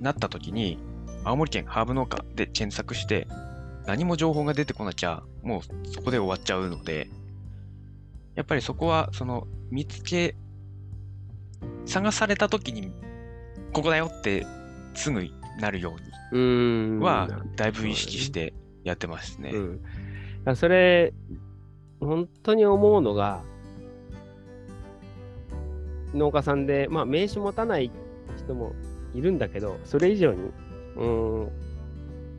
[0.00, 0.78] なった時に
[1.24, 3.26] 青森県ハーブ農家で検索して
[3.86, 7.08] 何も情報が出てこなきゃもうそこで終わっちゃうので
[8.34, 10.34] やっぱりそこはその見つけ
[11.86, 12.90] 探された時に
[13.72, 14.46] ここだよって
[14.94, 15.22] すぐ
[15.60, 16.16] なるように。
[17.00, 18.52] はなだいぶ意識して
[18.84, 19.52] やってますね。
[20.44, 21.12] うん、それ、
[22.00, 23.42] 本当に思うのが、
[26.14, 27.90] 農家さんで、まあ、名刺持たない
[28.36, 28.72] 人も
[29.14, 30.50] いるんだけど、それ以上に、
[30.96, 31.50] うーん、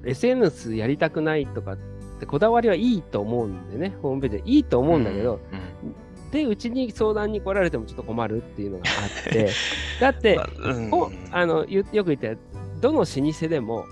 [0.06, 1.78] SNS やりたくないとかっ
[2.20, 4.44] てこだわりはいいと思うんでね、ホームページで。
[4.46, 9.50] いいと思うんだけど、うんで、うちに相談に来られてもちょっと困るっていうのがあって、
[10.02, 10.92] だって、まあうん。
[10.92, 12.38] おあのゆよく言って
[12.80, 13.86] どの老舗でも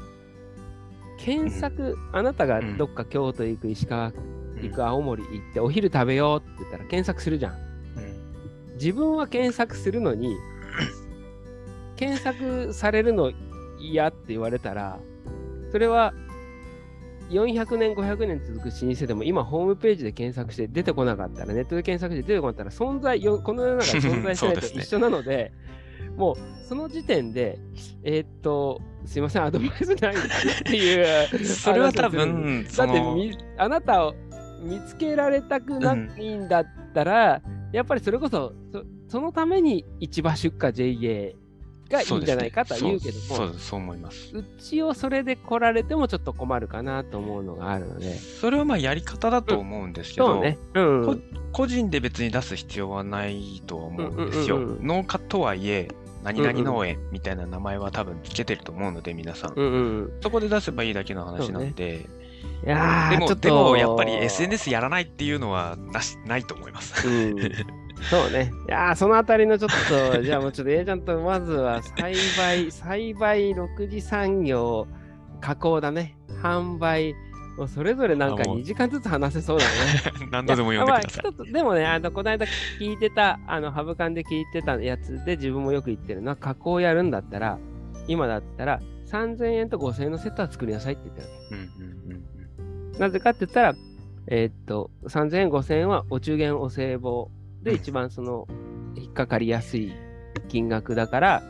[1.17, 4.11] 検索、あなたがどっか京都行く石川
[4.61, 7.53] 行く青森行ってお昼食べようって言ったら検索するじゃん。
[7.53, 8.75] うん。
[8.75, 10.35] 自分は検索するのに
[11.95, 13.31] 検索されるの
[13.79, 14.99] 嫌って言われたら
[15.71, 16.13] それは
[17.29, 25.51] 400年500年続く老舗でも今ホームページで検索して出てこなかったらネットで検索して出てこなかったら存在よ この世の中に存在しないと一緒なので
[26.11, 27.59] もうその時点で
[28.03, 30.17] えーっとすいませんアドバイスないっ
[30.63, 34.15] ていう それは多分、だってみあなたを
[34.61, 37.41] 見つけられたくないんだったら、
[37.71, 41.35] やっぱりそれこそそそのために市場出荷 JA
[41.89, 44.35] がいいんじゃないかとは言うけども、そうそう思います。
[44.35, 48.15] うちをそれで来られてもちょっと困るかなと思うのがあるので。
[48.15, 50.57] それはまあやり方だと思うんですけど、そうね。
[50.73, 51.23] うん。
[51.55, 54.57] こ個人で別に出す必要はないとは思うんですよ。
[54.57, 55.87] うんうんうんうん農家とはいえ、
[56.21, 59.53] 何々農園みたいな名前は多分つけてると思うので、皆さん。
[59.55, 60.11] うんうん。
[60.21, 62.07] そこで出せばいいだけの話なんで、
[62.65, 67.07] いやーでも、ちょっとでもやっぱり SNS やらないっていうのはなしないと思います。
[67.07, 67.35] うん。
[68.09, 68.51] そうね。
[68.67, 69.71] いやーそのあたりのちょっ
[70.11, 74.87] と、 じゃあもうちょっと A ちゃんとまずは栽培、栽培6次産業、
[75.39, 76.17] 加工だね。
[76.41, 77.15] 販売、
[77.57, 79.71] もうそれぞれなんかあもう2時間ずつ話せそうだね。
[80.29, 81.25] 何度でも読んでください。
[81.25, 82.45] やまあでもね、あのこの間
[82.79, 87.57] 聞いてた、あのハブカンで聞いてたやつで自分もよく言ってるのは、加工やるんだったら、
[88.07, 91.27] 今だったら3000円と5000円のセットは作りなさいって言ってる。
[91.51, 92.25] うんうんうん
[92.97, 93.75] なぜかって言ったら、
[94.27, 97.25] えーっと、3000円、5000円はお中元、お歳暮
[97.61, 98.47] で一番その、
[98.95, 99.91] 引っかかりやすい
[100.47, 101.43] 金額だから、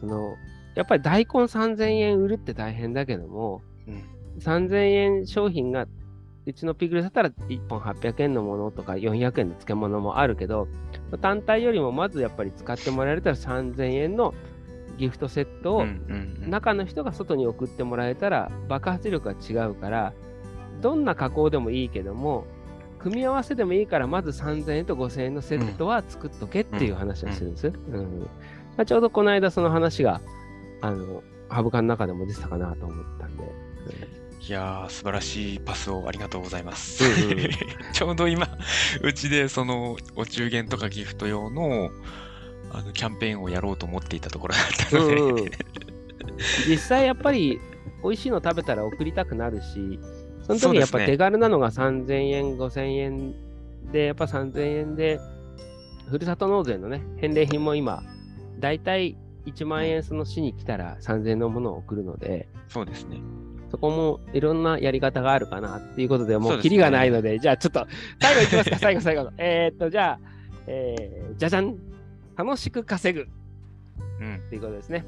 [0.00, 0.34] その、
[0.74, 3.73] やっぱり大根3000円売るって大変だけども、うん
[4.38, 5.86] 3000円商品が、
[6.46, 10.68] うちのピクルスだったら1本800円のものとか400円の漬物もあるけど、
[11.20, 14.34] 単体よりもまずやっぱり使ってもらえたら3000円の
[14.96, 15.86] ギフトセットを
[16.46, 20.12] 中の人が外に送ってもらえたら爆発力が違うから
[20.80, 22.46] どんな加工でもいいけども
[22.98, 27.66] 組み合わせでもいいからまず3000円と5000円のセットは作っとけっていう話をするんです。
[27.68, 28.28] うん
[28.76, 30.20] まあちょうどこの間その話が
[30.80, 33.23] あのハブカの中でも出てたかなと思った。
[34.46, 37.02] いやー、素晴らしいパスをありがとうございます。
[37.02, 37.50] うんうん。
[37.92, 38.46] ちょうど今、
[39.02, 41.90] うちでそのお中元とかギフト用の
[42.70, 45.50] あのキャンペーンをやろうと思っていたところだったので、うんうん。
[46.68, 47.58] 実際やっぱり
[48.02, 49.98] 美味しいの食べたら送りたくなるし、
[50.42, 53.34] その時やっぱ手軽なのが3000円、5000円
[53.92, 55.20] で、やっぱ3000円で、
[56.10, 58.02] ふるさと納税のね、返礼品も今、
[58.60, 59.16] だいたい
[59.46, 63.22] 1万円その市に来たら3000円のものを送るので、そうですね。
[63.74, 67.88] そこもいろんなやり方があるかなっていうことで、もそうキリがないので、じゃあちょっと
[68.20, 69.32] 最後いきますか、最後最後。
[69.36, 70.18] えーっと、じゃあ、
[70.68, 71.76] えーじゃじゃん
[72.36, 73.26] 楽しく稼ぐ
[74.20, 74.36] うん。
[74.36, 75.04] っていうことですね。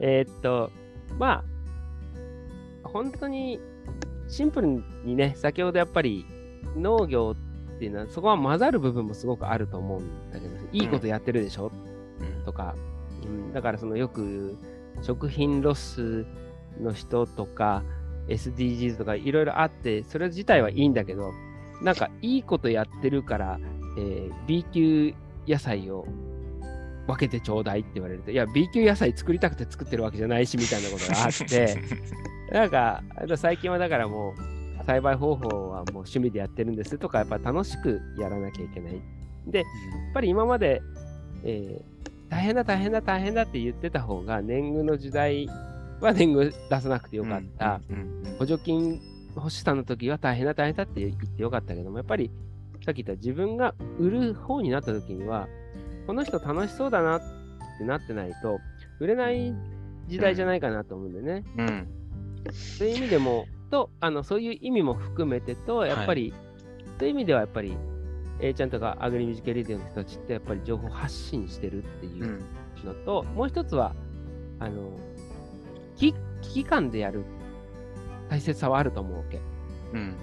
[0.00, 0.70] えーっと、
[1.18, 1.44] ま
[2.82, 3.60] あ、本当に
[4.26, 6.24] シンプルにね、先ほどやっぱり
[6.78, 7.34] 農業
[7.76, 11.70] っていうのは、そこは混ざる部分もすごくあると思うんだけど、いいことやってるでしょ、
[12.20, 12.74] うんとか、
[13.22, 14.56] うん、だからそのよく
[15.02, 16.24] 食品ロス
[16.80, 17.82] の人とか
[18.28, 21.32] SDGs とかいろいろあって、それ自体はいいんだけど、
[21.82, 23.58] なんかいいことやってるから、
[23.96, 25.14] えー B 級
[25.46, 26.06] 野菜を
[27.06, 31.76] 分けてちょうだいって言われると、いや、B 級野菜作りたくて作ってるわけじゃないしみたいなことがあって、
[32.52, 33.02] なんか
[33.36, 34.34] 最近はだからも
[34.80, 39.00] う栽培方法はもう趣味でやってるんですとか、やっぱ楽しくやらなきゃいけない。
[39.46, 39.68] で、やっ
[40.12, 40.82] ぱり今まで、
[41.44, 41.98] えー
[42.30, 45.48] 大変だ大変だ大変だって言ってた方が年貢の時代
[46.04, 47.80] は年貢出さなくてよかった。
[47.88, 49.00] うんうんうん補助金
[49.34, 52.30] 欲しさの時は大変だ大変だって言ってよかったけども、やっぱり
[52.84, 55.48] さっき言った自分が売る方になった時には、
[56.06, 57.20] この人楽しそうだなっ
[57.78, 58.58] てなってないと、
[59.00, 59.54] 売れない
[60.06, 61.44] 時代じゃないかなと思うんでね。
[61.56, 61.88] うん
[62.52, 66.32] そういう意味でも、と、あの、そういう意味も含めてと、やっぱり、
[66.98, 67.76] そういう意味ではやっぱり、
[68.40, 72.44] A ちゃんとかアグリミュージックレディオの人たちってやっぱり情報発信してるっていううん
[72.84, 73.94] のと、もう一つは、
[74.60, 74.98] あの、
[75.98, 77.24] 危危機感でやる
[78.28, 79.40] 大切さはあると思うわけ。
[79.92, 80.14] うん。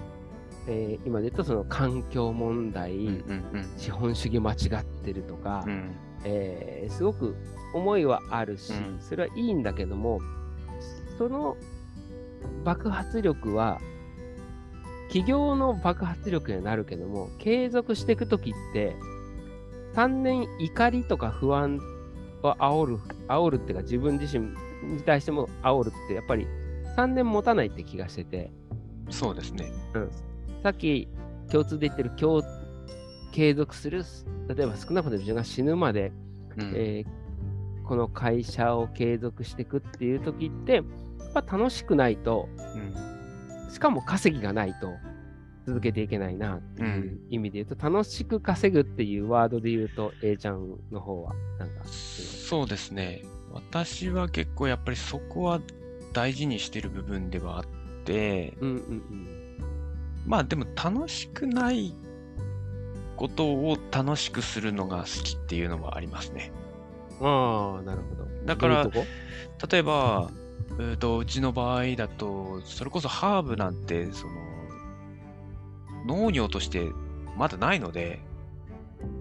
[0.68, 5.94] えー今で言うとその環境問題、うんうん資本主義間違ってるとか、うん。
[6.24, 7.36] えーすごく
[7.74, 9.00] 思いはあるし、うん。
[9.00, 10.20] それはいいんだけども、
[11.18, 11.56] その
[12.64, 13.80] 爆発力は、
[15.08, 18.96] 企業の爆発力にはなるけども、継続していくときって、
[19.94, 21.80] 3年怒りとか不安
[22.42, 22.98] を煽る、
[23.28, 24.48] 煽るっていうか自分自身
[24.86, 26.46] に対しても煽るって、やっぱり
[26.96, 28.50] 3年持たないって気がしてて、
[29.10, 29.70] そうですね。
[30.62, 31.08] さっき
[31.50, 32.42] 共通で言ってる共
[33.32, 34.02] 継続する、
[34.48, 36.12] 例えば少なくとも自分が死ぬまで、
[36.56, 36.72] うん。
[36.74, 37.26] えー
[37.86, 40.84] この会社を継続していくっていう時って、やっ
[41.34, 43.70] ぱ楽しくないと、うん。
[43.70, 44.92] しかも稼ぎがないと
[45.66, 53.22] 続けていけないなっていう意味で言うと、楽しく稼ぐっていうワードで言うと、A ちゃんの方は、なんか、そうですね。
[53.56, 55.60] 私は結構やっぱりそこは
[56.12, 57.64] 大事にしてる部分ではあっ
[58.04, 59.26] て、うんうん
[60.26, 61.94] まあでも楽しくない
[63.16, 66.52] ことを楽しくするのが好きっていうのはありますね。
[67.20, 67.26] うん。
[67.26, 68.26] ああ、なるほど。
[68.44, 68.88] だから
[69.70, 70.32] 例えば、
[70.78, 74.32] うーとうちの場合だと、それこそハーブなんて、その、
[76.06, 76.84] 農業として
[77.36, 78.20] まだないので、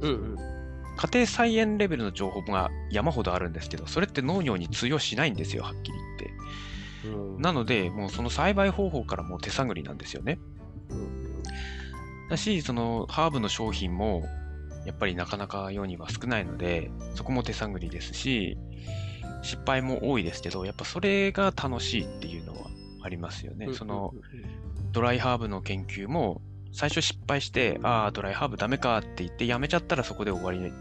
[0.02, 0.65] うんうん。
[0.98, 6.26] 家庭菜園レベルの情報が山ほどあるんですけど、それって農業に通用しないんですよ、はっきり言って。
[7.08, 10.40] うんなので、もうその栽培方法からもう手探りなんですよね。
[10.90, 11.44] うん
[12.30, 14.24] だし、そのハーブの商品も、
[14.86, 18.58] やっぱりなかなか世には少ないので、そこも手探りですし、
[19.44, 22.68] 失敗も多いですけど、やっぱそれが楽しいっていうのは
[23.04, 23.74] ありますよね。
[23.74, 24.14] その
[24.92, 26.42] ドライハーブの研究も、
[26.72, 30.74] 最初失敗して、ああ、ドライハーブダメかって言ってやめちゃったらそこで終わり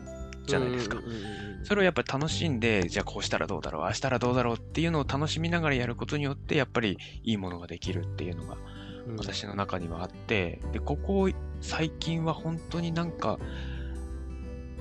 [0.47, 0.99] じゃないですか。
[0.99, 8.59] うんうんうんうんそれをやっぱり楽しんで、じゃあこうしたらどうだろう、ああしたらどうだろうっていうのを楽しみながらやることによって、やっぱりいいものができるっていうのが
[9.07, 9.17] うん。
[9.17, 11.29] 私の中にはあって、で、ここ
[11.61, 13.39] 最近は本当になんか、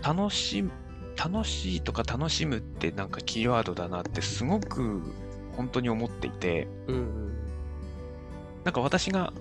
[0.02, 0.66] 楽し、
[1.16, 5.02] 楽しいとか楽しむってなんかキーワードだなってすごく
[5.56, 7.34] 本当に思っていて、うんうん。
[8.66, 9.32] なんか私が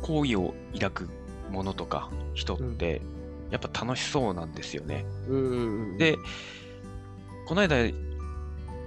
[0.00, 1.08] 好意を抱く
[1.50, 3.02] ものとか人って、
[3.50, 5.04] やっぱ楽しそうなんですよね。
[5.28, 5.98] うんうんうん。
[5.98, 6.16] で、
[7.46, 7.76] この間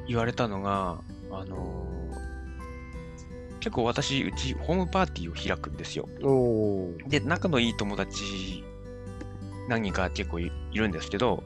[0.08, 1.02] 言われたのが、
[1.32, 1.92] あのー
[3.62, 6.10] 結構私、うちホームパーティーを開くんですよ。
[7.08, 8.64] で、仲のいい友達
[9.70, 11.44] 何人か結構いいるんですけど、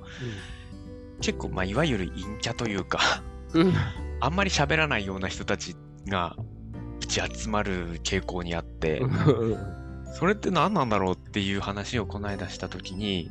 [1.22, 3.22] 結構、まあ、いわゆる陰キャというか、
[3.53, 3.74] うん。
[4.22, 5.76] あんまり喋らないような人たち
[6.07, 6.38] が、
[7.01, 9.01] うち集まる傾向にあって、
[10.16, 13.30] それって何なんだろうっていう話をこの間したときに、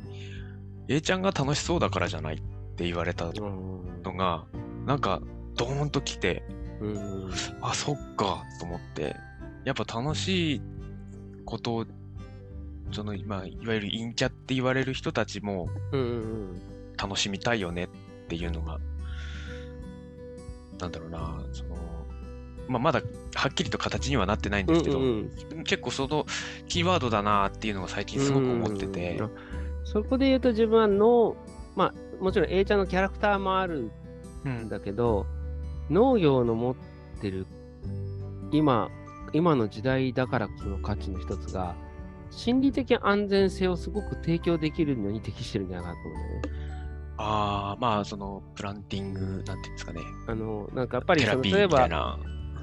[0.87, 2.37] A ちゃんが楽しそうだからじゃないっ
[2.75, 3.81] て言われたの
[4.15, 4.45] が、
[4.85, 5.19] なんか、
[5.55, 6.43] ドーンと来て、
[6.79, 7.31] うん
[7.61, 9.15] あ、そっか、と思って。
[9.63, 10.61] やっぱ楽しい
[11.43, 11.85] ことを、
[12.91, 15.67] その、まあ、いわゆる陰キャって言われる人たちも
[17.01, 17.87] 楽しみたいよねっ
[18.27, 18.79] ていうのが、
[20.77, 21.94] なんだろうな、その、
[22.67, 23.01] まあ、まだ
[23.35, 24.73] はっきりと形にはなってないんうん。
[24.73, 25.07] ですけど、うんう
[25.61, 26.25] ん結構その
[26.67, 29.31] キーワードだなっていうのが最近すごく思ってて、うん
[29.83, 31.37] そこで言うと自分は農、
[31.75, 33.91] まあ、もちろん A ちゃんのキャラクターもある
[34.43, 35.25] うんんだけど、
[35.89, 36.75] 農業の持っ
[37.21, 37.45] てる
[38.51, 38.89] 今、
[39.33, 41.75] 今の時代だからこその価値の一つが、
[42.31, 46.49] 心理的安全性をすごく提供できるのに適してるんじゃないかなと思うんだよね。
[47.17, 52.17] ああ、まあ、そのプランティング、なんていうんですかね、あの、なんかやっぱり例えば。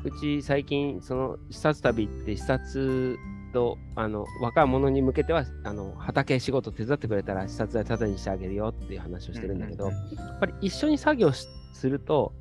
[0.05, 3.19] うち最近、その視察旅って視察
[3.53, 12.33] とあの若い者に向けてはあの畑仕事手伝ってくれたら視察代タダにしてあげるよっていう話をしてるんだけど、やっぱり一緒に作業しすると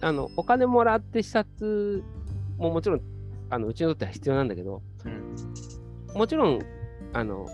[0.00, 2.02] あのお金もらって視察
[2.56, 3.00] ももちろん
[3.50, 5.34] あのうちにとっては必要なんだけどうん
[6.14, 6.60] もちろん
[7.12, 7.46] あの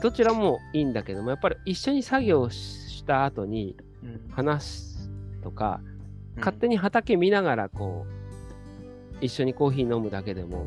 [0.00, 4.28] どちらもいいんだけどもやっぱり一緒に作業した後にうん。
[4.30, 5.10] 話す
[5.42, 5.95] とかうん
[6.36, 10.66] 勝手に畑見ながらこう一緒にコーヒー飲むだけでも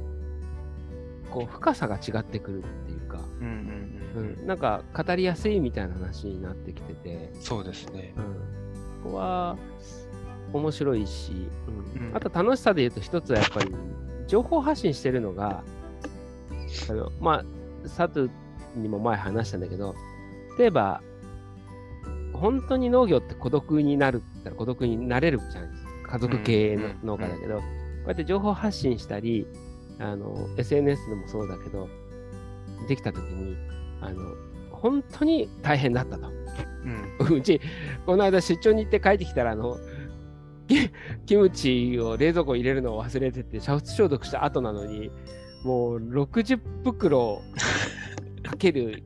[1.30, 4.39] こう深さが違ってくるっていうか、うんうんうん。
[4.39, 8.13] うん、なんか語りやすいみたいな話になってきてて、そうですね。
[8.17, 9.55] うん、ここは
[10.51, 11.32] 面白いし、
[11.67, 12.07] うん。
[12.07, 12.15] うん。
[12.15, 13.72] あと楽しさで言うと一つはやっぱり
[14.28, 15.63] 情報発信してるのが
[16.89, 17.45] あのまあ
[17.84, 18.32] 佐藤
[18.76, 19.95] にも前話したんだけど
[20.57, 21.01] 例えば
[22.34, 25.89] 本当に農業って孤独になるったら孤独になれるじゃないですか。
[26.14, 27.64] 家族経営のうん農家だけど、こ
[28.06, 29.45] うやって情報発信したり
[30.00, 31.88] あの SNS でもそうだけど
[32.88, 33.56] できた時に
[34.02, 34.36] あの
[34.72, 36.28] 本当に大変だったと。
[37.30, 37.38] うん。
[37.38, 37.60] うち、
[38.06, 39.78] この間出張に行って帰ってきたら、あの、
[40.68, 40.89] キ
[41.26, 45.12] キムチを冷蔵庫に入れるのを忘れてて、煮沸消毒した後なのに、
[45.64, 47.41] もう60袋
[48.43, 49.04] かける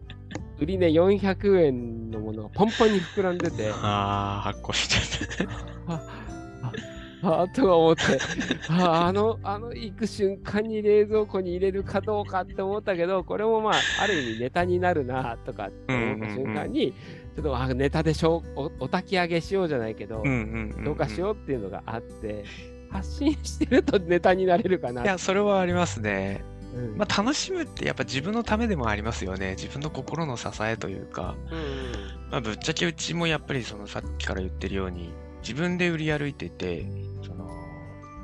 [0.60, 5.94] 売り値400円のものがパンパンに膨らんでて、 ああ、発酵しちゃった。
[5.94, 6.02] あ
[7.26, 8.02] ああとは思って、
[8.70, 20.22] ああの、あの行く瞬間に冷蔵庫に入れるかどうかって思ったけど、これもまあ、ある意味ネタになるなとかって思った瞬間に、ちょっとあネタでしょおお焚き上げしようじゃないけど、
[20.84, 22.44] どうかしようっていうのがあって、
[22.90, 25.04] 発信してるとネタになれるかな。
[25.04, 26.44] いや、それはありますね。
[26.74, 26.98] うん。
[26.98, 29.52] まあ、楽しむってやっぱ自分のためでもありますよね。
[29.52, 32.32] 自分の心の支えというか、うん。
[32.32, 36.86] まあ、ぶっちゃけうちもやっぱりそのさっきから言ってるように、自分で売り歩いてて、
[37.22, 37.50] その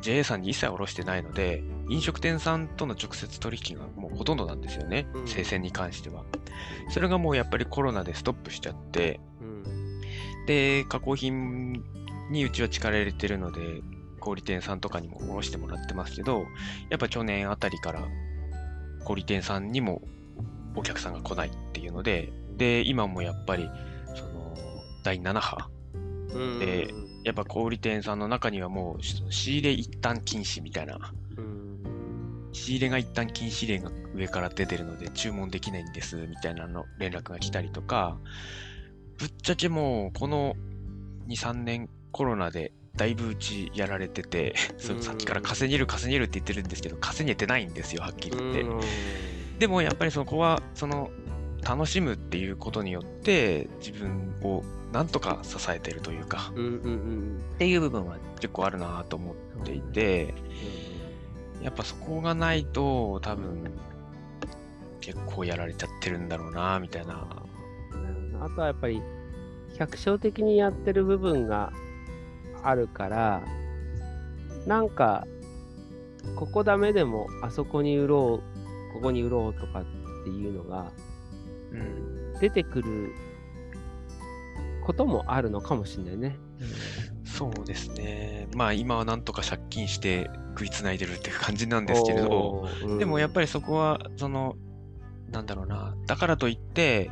[0.02, 5.28] JA さんに一切卸してないので、飲食店さんとの直接取引がもうほとんどなんですよね、うん。
[5.28, 6.24] 生鮮に関しては。
[6.90, 10.02] それがもうやっぱりコロナでストップしちゃって、うん。
[10.46, 11.84] で、加工品
[12.32, 13.82] にうちは力入れてるので、
[14.20, 16.46] 小売店さんとかにも卸してもらってますけど、
[16.90, 18.08] やっぱ去年あたりから
[19.04, 20.02] 小売店さんにも
[20.76, 23.70] お客さんが来ないっていうので、で、今もやっぱり、
[24.16, 24.56] その、
[25.04, 25.70] 第7波、
[26.34, 26.60] うん。
[26.60, 26.94] で
[27.24, 32.50] やっぱ小売店さんの中にはもう、仕入れ一旦禁止みたいな、うん。
[32.54, 38.18] 仕入れが一旦禁止令が上から出てるので注文できないんですみたいなの連絡が来たりとか、
[39.18, 40.56] ぶっちゃけもうこの
[41.28, 48.62] 2、3年コロナでだいぶうちやられてて、そのさっきから稼げる稼げるって言ってるんですけど、稼げてないんですよ、はっきり言って。
[48.62, 48.80] うん
[49.58, 51.12] でもやっぱりそこは、その、
[51.62, 60.34] 楽しむっていうことによって自分をなんとか支えてるというか、うんうんうんっていう部分は結構あるなと思っていて、
[61.62, 63.74] やっぱそこがないと多分
[65.02, 67.28] 結構やられちゃってるんだろうなみたいな。
[67.94, 69.02] うんあとはやっぱり
[69.78, 71.74] 百姓的にやってる部分が
[72.64, 73.44] あるから
[74.66, 75.26] なんか
[76.36, 78.42] ここダメでもあそこに売ろ
[78.92, 79.86] うここに売ろうとかっ
[80.24, 80.92] ていうのが
[81.72, 83.14] うん、出てくる
[84.84, 86.38] こともあるのかもしれないね。
[87.24, 88.48] そうですね。
[88.56, 94.56] まあ今はなんとか借金して食いつないでるっていう感じなんですけれど、おー、でもやっぱぱりそこは、その、
[95.32, 97.12] なんだろうな、だからといって、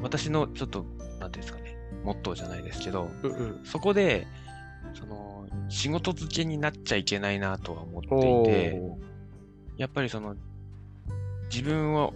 [0.00, 0.84] 私のちょっと、
[1.20, 1.61] なんていうんですかね、
[2.04, 3.64] モットーじゃないですけど、り、うんうん。
[3.64, 4.26] そこで、
[4.94, 8.92] その、仕事付けになっちゃいけないなとは思っておいて、ー。
[9.76, 10.36] やっぱりその、
[11.50, 12.14] 自分を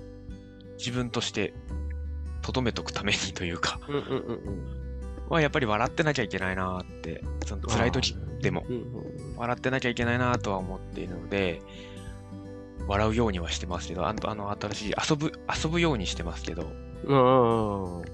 [0.78, 1.52] 自分として
[2.42, 4.86] 留めとくためにというか、うんうん
[5.28, 8.64] はやっぱり笑ってなきゃいけないなって、その辛い時でも。
[8.68, 11.60] うんうん笑ってなきゃいけないなとは思っているので、
[12.86, 16.70] 笑うようにはしてますけど、あの、あの新しい遊ぶ、遊ぶようにしてますけど、
[17.04, 18.04] うんうん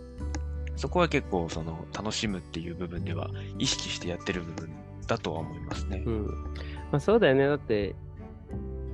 [0.77, 4.71] そこは結構その楽しむっていう部分では意識してやってる部分
[5.07, 6.11] だとは思いますねう。
[6.11, 6.27] ん
[6.93, 7.47] まあ、そうだよね。
[7.47, 7.95] だって、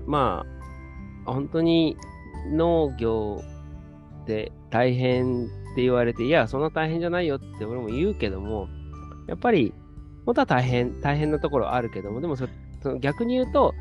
[0.06, 0.44] ま
[1.26, 1.96] あ、本当に
[2.50, 3.42] 農業
[4.22, 8.68] って大変って言われて、いや、そんな大変じゃないよって俺も言うけども、
[9.26, 9.74] やっぱり、
[10.26, 12.46] 本当は大変、大変なところあるけども、でもそ
[12.82, 13.74] その逆に言うと、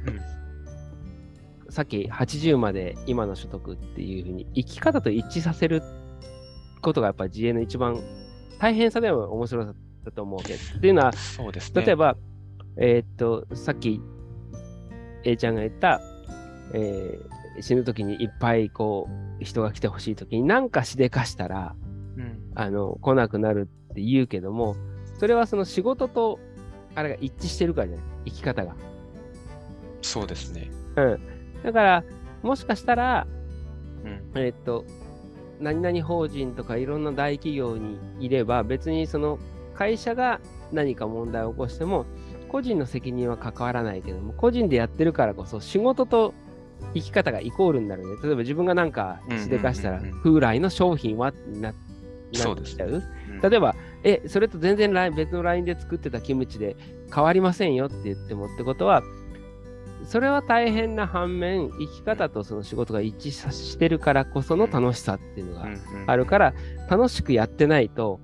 [1.69, 5.83] さっき80まで今の所得っていうふうに生き方と一致させる
[6.81, 8.01] ことがやっぱり自営の一番
[8.59, 9.73] 大変さでも面白さ
[10.03, 10.75] だと思うわけです。
[10.75, 11.83] っていうのは、そうですね。
[11.83, 12.15] 例えば、
[12.77, 14.01] えーっと、さっき
[15.23, 16.01] A ちゃんが言った、
[16.73, 19.09] えー死ぬ時にいっぱいこ
[19.41, 21.75] う人が来てほしい時に何かしでかしたら
[22.15, 24.75] うん、あの来なくなるって言うけども
[25.17, 26.37] それはその仕事と
[26.93, 28.05] あれが一致してるからじゃない？
[28.25, 28.75] 生き方が。
[30.03, 30.69] そうですね。
[30.97, 31.19] うん。
[31.63, 32.03] だから
[32.43, 33.25] もしかしたら
[34.05, 34.85] うん、えーっと、
[35.59, 39.39] 何々法人とかいろんな大企業にいれば、別にその
[39.73, 40.39] 会社が
[40.71, 42.05] 何か問題を起こしても、
[42.49, 46.33] 個人の責任は関わらないけども、個人でやってるからこそ、仕事と
[46.93, 48.15] 生き方がイコールになるね。
[48.23, 51.75] 例えば自分がなんかしでかしたら風来の商品はにななっ
[52.33, 53.03] ちゃううん
[53.41, 56.75] 例えば、え、それと全然別のラインで作ってたキムチで
[57.13, 59.03] 変わりませんよって言ってもってことは、
[60.05, 66.53] それは大変な反面、生き方とその仕事が一致さしてるからこその楽しさっていうのがうんうんあるから、
[66.89, 68.19] 楽しくやってないと、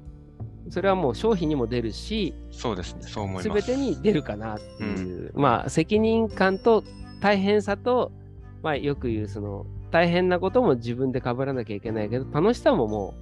[0.70, 3.04] それはもう商品にも出るし、そうですね。
[3.04, 3.66] そう思います。
[3.66, 6.84] てに出るかなっていう、まあ、責任感と
[7.20, 8.12] 大変さと、
[8.62, 13.14] まあ、よく言う、その、大変なことも自分で被らなきゃいけないけど、楽しさもも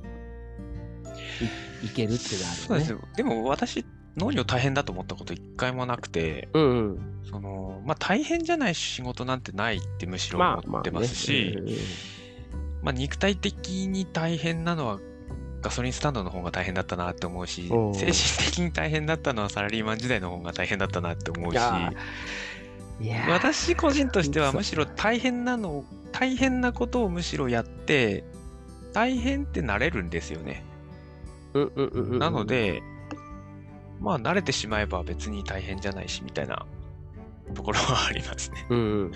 [1.81, 2.67] うい、いけるっていうのはあるよね。
[2.67, 2.99] そうですよ。
[3.17, 3.85] でも私、
[4.17, 6.99] 農業大変だと思ったこと一回もなくて、うんうん。
[7.29, 11.73] その、まあ大変じゃない仕事なんてないってむしろまあまあ、思ってますし、ね。
[12.81, 14.99] まあ肉体的に大変なのは
[15.61, 18.13] ガソリンスタンドの方が大変だったなって思うし精神
[18.45, 21.59] 的に大変だったのはサラリーマン時代の方が大変だったなって思うし、
[23.29, 28.23] 私個人としてはむしろ大変なのを、大変なことをむしろやって、
[28.93, 30.63] 大変ってなれるんですよね。
[31.53, 32.19] うんうんうんうん。
[32.19, 32.83] なの、で、
[34.01, 36.65] まあ慣れてしまえば別に大変じゃないしみたいな
[37.53, 38.65] ところはありますね。
[38.69, 39.11] うんうん、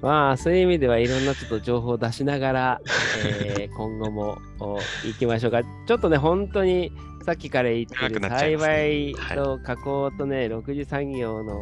[0.00, 2.80] まあそういう意味ではいろんなちょっと情報を出しながら、
[3.24, 5.62] えー 今後もお行きましょうか。
[5.62, 6.92] ちょっとね、本当に
[7.26, 11.60] さっきから言って長る栽ね培と加工とね、6次産業の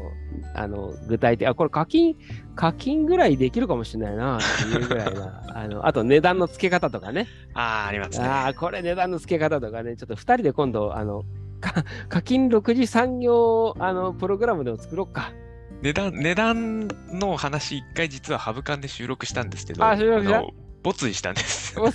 [0.55, 2.17] あの具体的、あ、これ課金、
[2.55, 7.27] 課金ぐらいできるかもしれないなっていうぐらいな、 あのあと値段の付け方とかね。
[7.55, 8.27] ああ、ありますね。
[8.27, 11.27] ああ、これ値段の付け方とかね、ちょっと2人で今度、あの、か
[12.09, 15.33] 課金6次産業あのプログラムでも作ろうか。
[15.83, 20.51] 値段、値段の話、一回実はハブカンで収録したんですけど、あ収録したの
[20.83, 21.79] 没意したんです。
[21.81, 21.91] お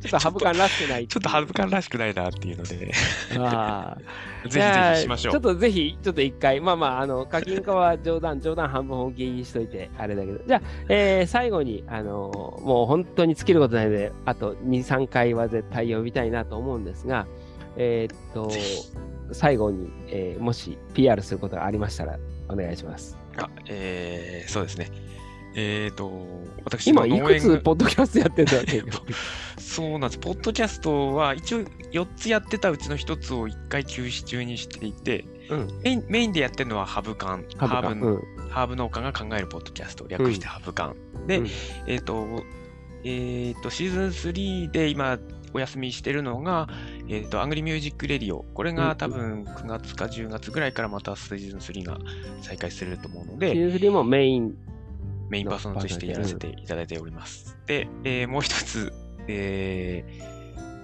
[0.00, 1.06] ちょっとハブ感らしくない。
[1.08, 2.92] ちょっとハブカンらしくないなっていうので、
[3.38, 3.96] あ
[4.44, 4.48] あ。
[4.48, 5.32] ぜひぜひしましょう。
[5.32, 17.26] ちょっとぜひ、ちょっと一回、まあまあ、あの、課金化は冗談、冗談半分本気にしといて、あれだけど、じゃあ、えー最後に、あのもう本当に尽きることないので、あと2、3回は絶対呼びたいなと思うんですが、
[17.78, 18.50] えーっと
[19.32, 22.18] 最後に、えーもし PR することがありましたら、
[22.48, 23.16] お願いします。
[23.36, 24.90] あ、えー、そうですね。
[25.54, 26.12] えーと、
[26.64, 28.52] 私今、いくつポッドキャストやってんだ
[29.58, 30.18] そうなんです。
[30.18, 35.80] ポッドキャストは一応4つやってたうちの1つを1回休止中にしていて、うん。
[35.82, 38.22] メインメインでやってるのはハブカン、ハブうん。
[38.50, 40.94] ハーブ農家が考えるポッドキャスト、略してハブカ
[41.24, 41.26] ン。
[41.26, 41.48] で、うん
[41.86, 42.44] えっ、と、
[43.04, 45.18] えっ、と、シーズン3で今
[45.54, 46.68] お休みしてるのが、
[47.08, 48.44] えっ、と、アグリミュージックレディオ。
[48.54, 51.98] これうんが多分9月か10月ぐらいからまたシーズン3が
[52.42, 54.54] 再開すると思うのシで、ーズン3もメイン。
[55.28, 57.56] メインパーソナルとしてやらせていただいております。
[57.66, 58.92] で、えーもう一つ、
[59.26, 60.04] え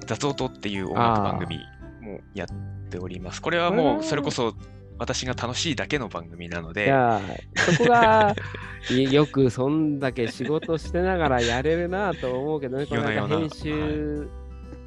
[0.02, 1.58] ー、雑音っていう音楽番組
[2.02, 3.40] もやっております。
[3.40, 4.54] これはもうそれこそ
[4.98, 8.34] 私が楽しいだけの番組なので、いやーそこが
[8.90, 14.28] いよくそんだけ仕事してながらやれるなと思うけどね、これなんか夜な夜な編集、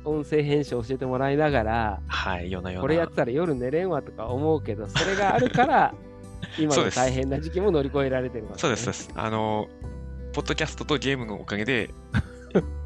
[0.08, 2.82] 音声編集教えてもらいながら、はい、夜な夜な。
[2.82, 5.94] これやってたら夜寝れんわとか思うけど、それがあるから、
[6.58, 9.12] 今の大変な時期も乗り越えられてるわけそうです、そうです。
[9.16, 9.68] あの、
[10.34, 11.90] ポッドキャストとゲームのおかげで、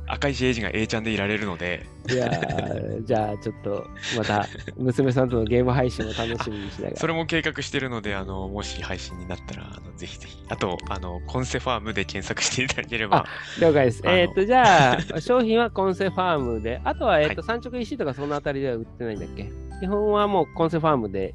[0.07, 6.95] 赤石エイジが A ちゃんでいられるので、いやーじゃあちょっとまた娘さんとのゲーム配信を楽しみにしながら。
[6.97, 10.37] それも計画してるので、あの、もし配信になったら、あのぜひぜひ。
[10.49, 13.25] あと、あの、コンセファームで検索していただければ、
[13.61, 14.01] 了解です。
[14.03, 19.49] えーっと、じゃあ、 商品はコンセファームで、あとは、えーっと、は産直 EC とかそのあたりでは売ってないんだっけ？
[19.79, 21.33] 基本はもうコンセファームで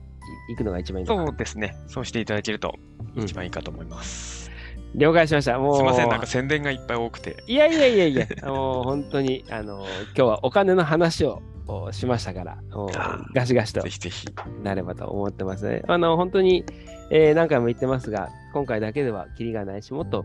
[0.50, 1.74] 行くのが一番いいそうですね。
[1.86, 2.74] そうしていただけると
[3.16, 4.45] うん一番いいかと思います。
[4.96, 5.58] 了解しました。
[5.58, 7.42] もう、すいません、なんか宣伝がいっぱい多くて。
[7.46, 12.58] いやいやいやいや、もう本当に、あの、今日はお金の話をおしましたから、
[13.34, 14.26] ガシガシとぜひぜひ。
[14.62, 15.82] なればと思ってますね。
[15.86, 16.64] あの、本当に、
[17.10, 20.24] えー何回も言ってますが、今回だけではキリがないし、もっと、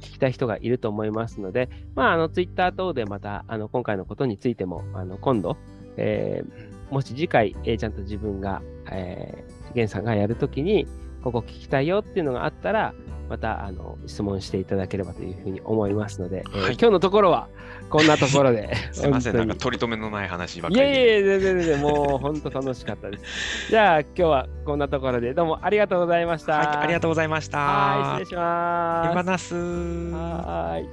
[0.00, 5.56] 聞きたい人がいると思いますので、まあ、あの、ツイッター等でまた、あの、今回のことについても、あの、今度、
[5.96, 10.86] えー、もし次回、えー、ちゃんと自分が、えー、ゲンさんがやるときに、
[11.22, 12.94] ここ聞きたいよっていうのがあったら、
[13.28, 17.48] またあの質問していただければというふうに思いますので、はい、えー、今日のところは
[17.88, 18.74] こんなところで。
[18.92, 20.88] すみません、なんか取り留めのない話ばっかり。
[20.88, 23.70] いえいえ、全然全然、もう本当楽しかったです。
[23.70, 26.58] じゃあ今日はこんなところでどうもありがとうございました。
[26.58, 27.58] はい、ありがとうございました。
[27.58, 29.54] はい、失礼します。
[29.54, 30.86] はい。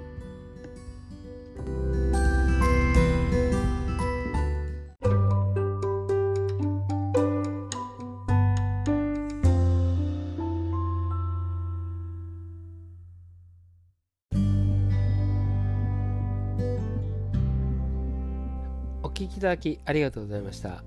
[19.44, 20.86] ただきありがとうございました。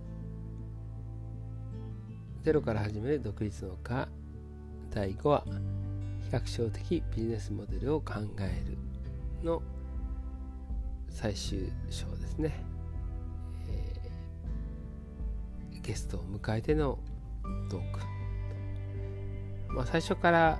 [2.43, 4.09] ゼロから始める独立農家
[4.91, 8.79] 第5話比較症的ビジネスモデルを考える
[9.45, 9.61] の
[11.11, 12.65] 最終章ですね、
[13.69, 16.99] えー、ゲストを迎えての
[17.69, 17.81] トー
[19.69, 20.59] ク、まあ、最初から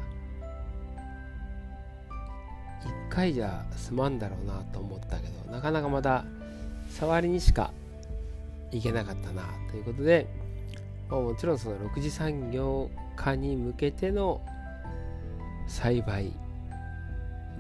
[3.09, 6.27] 1回じゃ済まんだろうなと思ったけどなかなかまだ
[6.91, 7.73] 触りにしか
[8.77, 10.27] いけなかったなということで、
[11.09, 14.43] まあ、もちろんその6次産業化に向けての
[15.67, 16.33] 栽培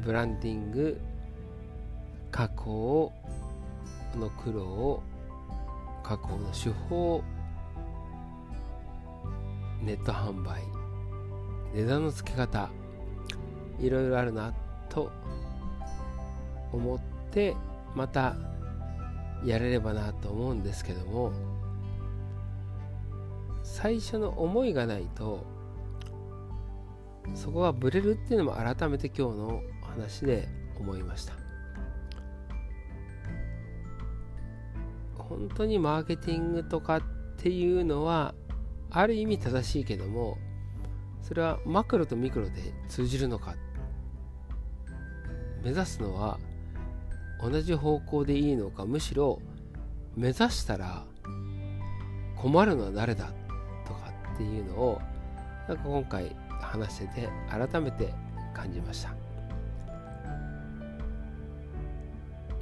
[0.05, 1.01] ブランディング
[2.31, 3.13] 加工
[4.15, 5.03] の苦労
[6.03, 7.23] 加工の手法
[9.83, 10.63] ネット販売
[11.75, 12.69] 値段の付け方
[13.81, 14.53] いろいろあるな
[14.89, 15.11] と
[16.73, 17.57] 思って
[17.95, 18.37] また
[19.45, 21.33] やれればなと思うんですけども
[23.63, 25.45] 最初の思いがないと
[27.35, 30.49] そこがブレるっていうのも改めて今日の話で
[30.79, 31.47] 思いました。
[35.29, 37.03] 本当にマーケティングとかっ
[37.37, 38.35] ていうのは
[38.91, 40.39] ある意味正しいけども
[41.21, 42.53] それはマクロとミクロで
[42.89, 43.57] 通じるのか
[45.65, 46.39] 目指すのは
[47.43, 49.41] 同じ方向でいいのかむしろ
[50.17, 51.05] 目指したら
[52.37, 53.33] 困るのは誰だ
[53.87, 55.01] とかっていうのを
[55.69, 58.13] なんか今回話してて改めて
[58.55, 59.15] 感じました。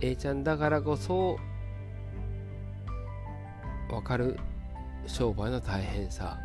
[0.00, 1.38] A ちゃんだからこそ
[3.88, 4.38] 分かる
[5.06, 6.38] 商売の大変さ。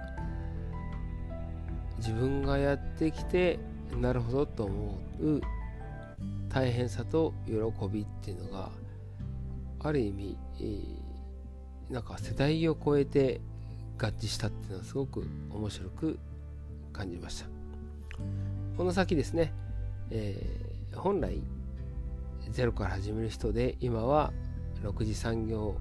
[1.98, 3.60] 自分がやってきて
[4.00, 5.42] なるほどと思う
[6.50, 7.54] 大変さと喜
[7.88, 8.70] びっていうのが
[9.82, 13.40] ある意味、えー、なんか世代を超えて
[13.98, 16.20] 合致したっていうのはすごく面白く
[16.92, 17.48] 感じました。
[18.78, 19.54] この先ですね、
[20.10, 21.42] えー、本来
[22.52, 24.32] ゼロから始める人で今は
[24.82, 25.76] 6次産業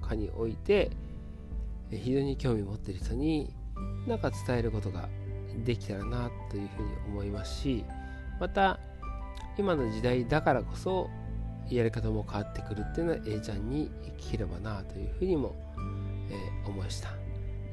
[0.00, 0.90] 化において
[1.90, 3.52] 非常に興味を持っている人に
[4.06, 5.08] 何か伝えることが
[5.64, 7.84] できたらなというふうに思いますし
[8.40, 8.78] また
[9.58, 11.10] 今の時代だからこそ
[11.68, 15.54] やり方も変わってくるっていうのは A ちゃんに聞ければなというふうにも、
[16.30, 17.10] えー、思いました。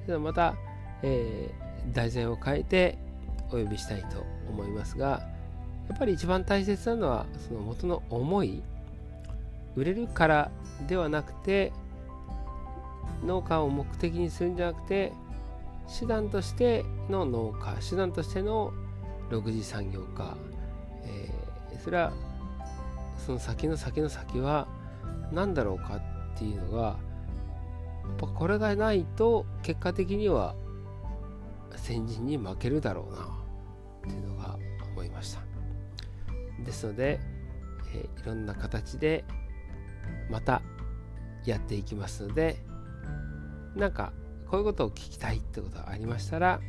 [0.06, 0.56] ではまた、
[1.02, 2.98] えー、題材を変えて
[3.50, 5.22] お呼びしたいと思いますが
[5.88, 8.62] やっぱり一番大切なのはその元の思い
[9.76, 10.52] 売れるから
[10.88, 11.72] ではなくて
[13.24, 15.12] 農家を目的にするんじゃなくて
[16.00, 18.74] 手段としての農家手段としての
[19.30, 20.36] 6次産業化
[21.86, 22.12] それは
[23.24, 24.68] その先の先の先は
[25.32, 25.98] 何だろうか
[26.34, 30.56] っていうのがやっぱこれがないと結果的には
[31.76, 33.28] 先人に負けるだろうなっ
[34.02, 34.58] ていうのが
[34.94, 35.42] 思いました
[36.64, 37.20] ですので、
[37.94, 39.24] え、いろんな形で
[40.32, 40.64] また
[41.46, 42.58] やっていきますので
[43.76, 44.12] なんか
[44.50, 46.60] こういうことを聞きたいってことがありましたら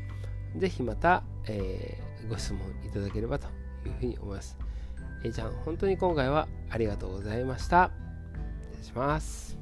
[0.56, 3.46] 是非また、えー、ご質問いただければと
[3.86, 4.65] いうふうに思います。
[5.24, 7.90] えー、ちゃん、本当に今回はありがとうございました。
[8.72, 9.55] 失礼します。